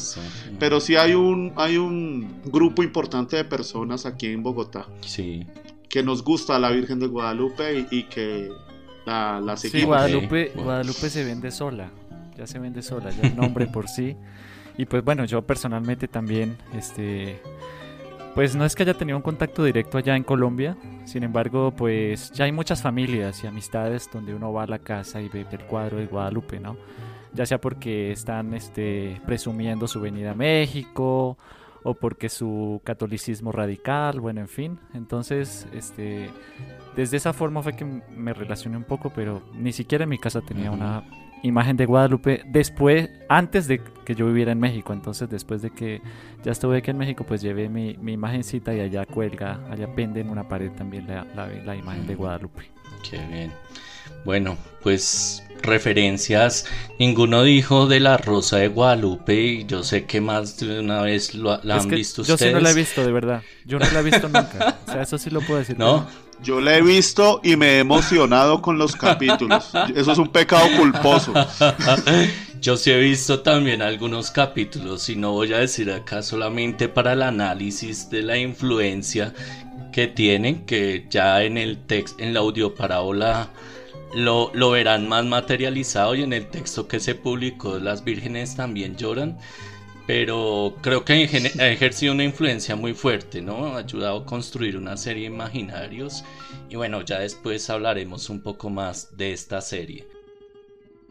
[0.58, 4.86] Pero sí hay un hay un grupo importante de personas aquí en Bogotá.
[5.02, 5.46] Sí.
[5.88, 8.50] Que nos gusta la Virgen de Guadalupe y, que
[9.04, 9.80] la, la seguimos.
[9.80, 11.90] Sí, Guadalupe, Guadalupe se vende sola.
[12.36, 14.16] Ya se vende sola, ya el nombre por sí.
[14.76, 17.40] Y pues bueno, yo personalmente también, este,
[18.34, 22.30] pues no es que haya tenido un contacto directo allá en Colombia, sin embargo, pues
[22.32, 25.64] ya hay muchas familias y amistades donde uno va a la casa y ve el
[25.64, 26.76] cuadro de Guadalupe, ¿no?
[27.32, 31.38] Ya sea porque están este, presumiendo su venida a México
[31.82, 34.78] o porque su catolicismo radical, bueno, en fin.
[34.92, 36.30] Entonces, este,
[36.96, 40.40] desde esa forma fue que me relacioné un poco, pero ni siquiera en mi casa
[40.40, 41.04] tenía una
[41.42, 44.92] imagen de Guadalupe después, antes de que yo viviera en México.
[44.92, 46.00] Entonces, después de que
[46.44, 50.20] ya estuve aquí en México, pues llevé mi, mi imagencita y allá cuelga, allá pende
[50.20, 52.70] en una pared también la, la, imagen de Guadalupe.
[53.08, 53.52] Qué bien.
[54.24, 56.64] Bueno, pues referencias,
[56.98, 61.34] ninguno dijo de la Rosa de Guadalupe y yo sé que más de una vez
[61.34, 62.40] lo, la han visto ustedes.
[62.40, 63.42] Yo sí no la he visto, de verdad.
[63.64, 64.78] Yo no la he visto nunca.
[64.86, 65.78] O sea, eso sí lo puedo decir.
[65.78, 66.06] ¿No?
[66.42, 69.70] Yo la he visto y me he emocionado con los capítulos.
[69.94, 71.32] Eso es un pecado culposo.
[72.60, 77.12] Yo sí he visto también algunos capítulos y no voy a decir acá solamente para
[77.12, 79.32] el análisis de la influencia
[79.92, 83.50] que tienen, que ya en el texto, en la audioparábola
[84.14, 88.96] lo, lo verán más materializado y en el texto que se publicó Las vírgenes también
[88.96, 89.38] lloran
[90.06, 91.12] pero creo que
[91.58, 93.74] ha ejercido una influencia muy fuerte, ¿no?
[93.74, 96.24] Ha ayudado a construir una serie de imaginarios
[96.70, 100.06] y bueno, ya después hablaremos un poco más de esta serie.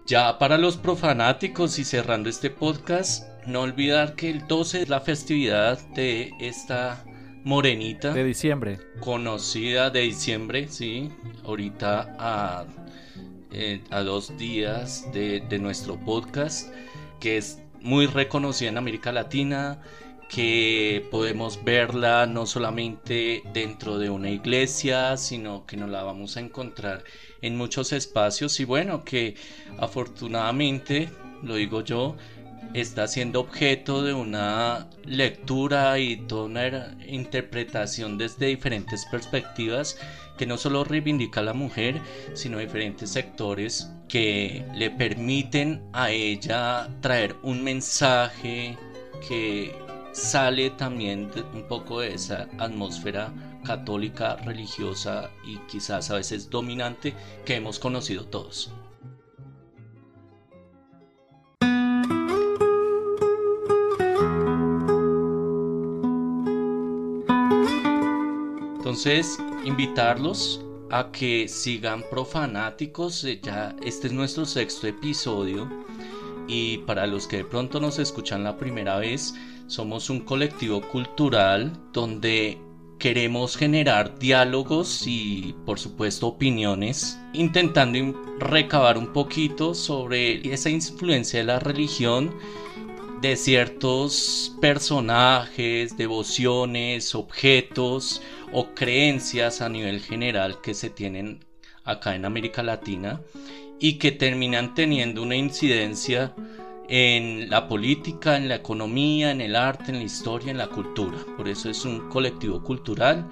[0.06, 5.02] Ya para los profanáticos y cerrando este podcast, no olvidar que el 12 es la
[5.02, 7.04] festividad de esta
[7.43, 8.14] morenita.
[8.14, 8.80] De diciembre.
[9.00, 11.10] Conocida de diciembre, sí.
[11.43, 12.66] Ahorita a,
[13.58, 16.74] eh, a dos días de, de nuestro podcast,
[17.22, 19.80] que es muy reconocida en América Latina,
[20.28, 26.41] que podemos verla no solamente dentro de una iglesia, sino que nos la vamos a
[26.41, 27.06] encontrar
[27.41, 28.60] en muchos espacios.
[28.60, 29.36] Y bueno, que
[29.78, 31.10] afortunadamente,
[31.41, 32.18] lo digo yo,
[32.74, 39.97] está siendo objeto de una lectura y toda una interpretación desde diferentes perspectivas
[40.38, 42.02] que no solo reivindica a la mujer,
[42.34, 48.78] sino diferentes sectores que le permiten a ella traer un mensaje
[49.28, 49.74] que
[50.12, 53.34] sale también un poco de esa atmósfera
[53.66, 57.14] católica religiosa y quizás a veces dominante
[57.46, 58.72] que hemos conocido todos.
[68.86, 73.24] Entonces, invitarlos a que sigan profanáticos.
[73.24, 75.68] Eh, ya este es nuestro sexto episodio.
[76.48, 79.34] Y para los que de pronto nos escuchan la primera vez,
[79.66, 82.60] somos un colectivo cultural donde
[83.00, 91.46] queremos generar diálogos y por supuesto opiniones, intentando recabar un poquito sobre esa influencia de
[91.46, 92.36] la religión
[93.22, 101.45] de ciertos personajes, devociones, objetos o creencias a nivel general que se tienen
[101.84, 103.22] acá en América Latina
[103.80, 106.34] y que terminan teniendo una incidencia
[106.88, 111.18] en la política, en la economía, en el arte, en la historia, en la cultura.
[111.38, 113.28] Por eso es un colectivo cultural.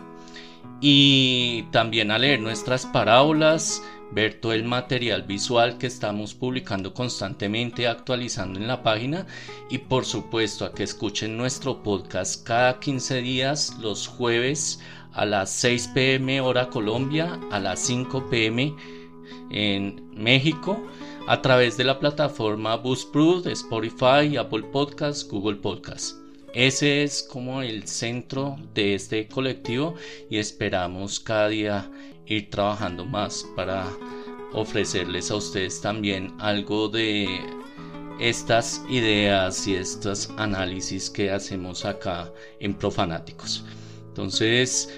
[0.82, 7.88] y también a leer nuestras parábolas ver todo el material visual que estamos publicando constantemente,
[7.88, 9.26] actualizando en la página
[9.70, 14.80] y por supuesto a que escuchen nuestro podcast cada 15 días los jueves
[15.14, 18.76] a las 6 pm hora Colombia, a las 5 pm
[19.50, 20.82] en México
[21.28, 26.25] a través de la plataforma Buzzsprout, Spotify, Apple Podcasts, Google Podcasts.
[26.56, 29.96] Ese es como el centro de este colectivo
[30.30, 31.92] y esperamos cada día
[32.28, 33.86] ir trabajando más para
[34.54, 37.42] ofrecerles a ustedes también algo de
[38.22, 42.32] estas ideas y estos análisis que hacemos acá
[42.62, 43.66] en Profanáticos.
[44.08, 44.90] Entonces,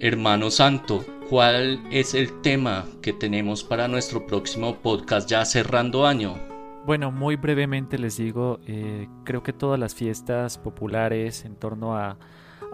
[0.00, 6.53] hermano santo, ¿cuál es el tema que tenemos para nuestro próximo podcast ya cerrando año?
[6.86, 12.18] Bueno, muy brevemente les digo, eh, creo que todas las fiestas populares en torno a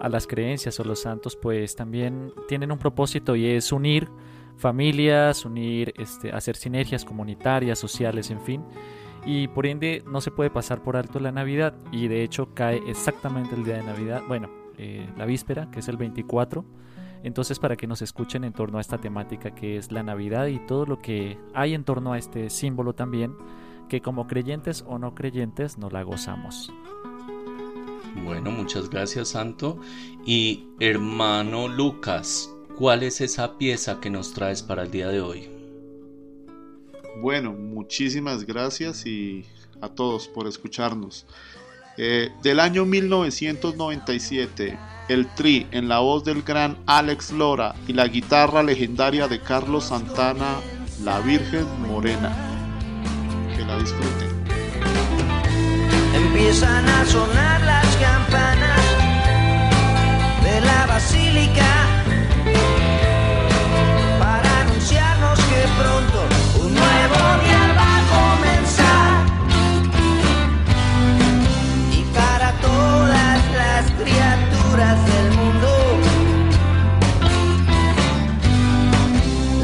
[0.01, 4.09] a las creencias o los santos, pues también tienen un propósito y es unir
[4.57, 8.63] familias, unir, este, hacer sinergias comunitarias, sociales, en fin.
[9.27, 12.81] Y por ende no se puede pasar por alto la Navidad y de hecho cae
[12.87, 14.49] exactamente el día de Navidad, bueno,
[14.79, 16.65] eh, la víspera, que es el 24.
[17.21, 20.57] Entonces para que nos escuchen en torno a esta temática que es la Navidad y
[20.65, 23.35] todo lo que hay en torno a este símbolo también,
[23.91, 26.71] que como creyentes o no creyentes nos la gozamos.
[28.23, 29.81] Bueno, muchas gracias Santo.
[30.25, 35.49] Y hermano Lucas, ¿cuál es esa pieza que nos traes para el día de hoy?
[37.21, 39.43] Bueno, muchísimas gracias y
[39.81, 41.25] a todos por escucharnos.
[41.97, 44.79] Eh, del año 1997,
[45.09, 49.83] el tri en la voz del gran Alex Lora y la guitarra legendaria de Carlos
[49.87, 50.61] Santana,
[51.03, 52.50] La Virgen Morena
[53.65, 54.29] la disfruten.
[56.13, 58.81] Empiezan a sonar las campanas
[60.43, 61.71] de la basílica
[64.19, 66.19] para anunciarnos que pronto
[66.63, 67.61] un nuevo día.
[67.79, 69.13] va a comenzar
[71.91, 75.69] y para todas las criaturas del mundo.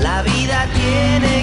[0.02, 1.37] La vida tiene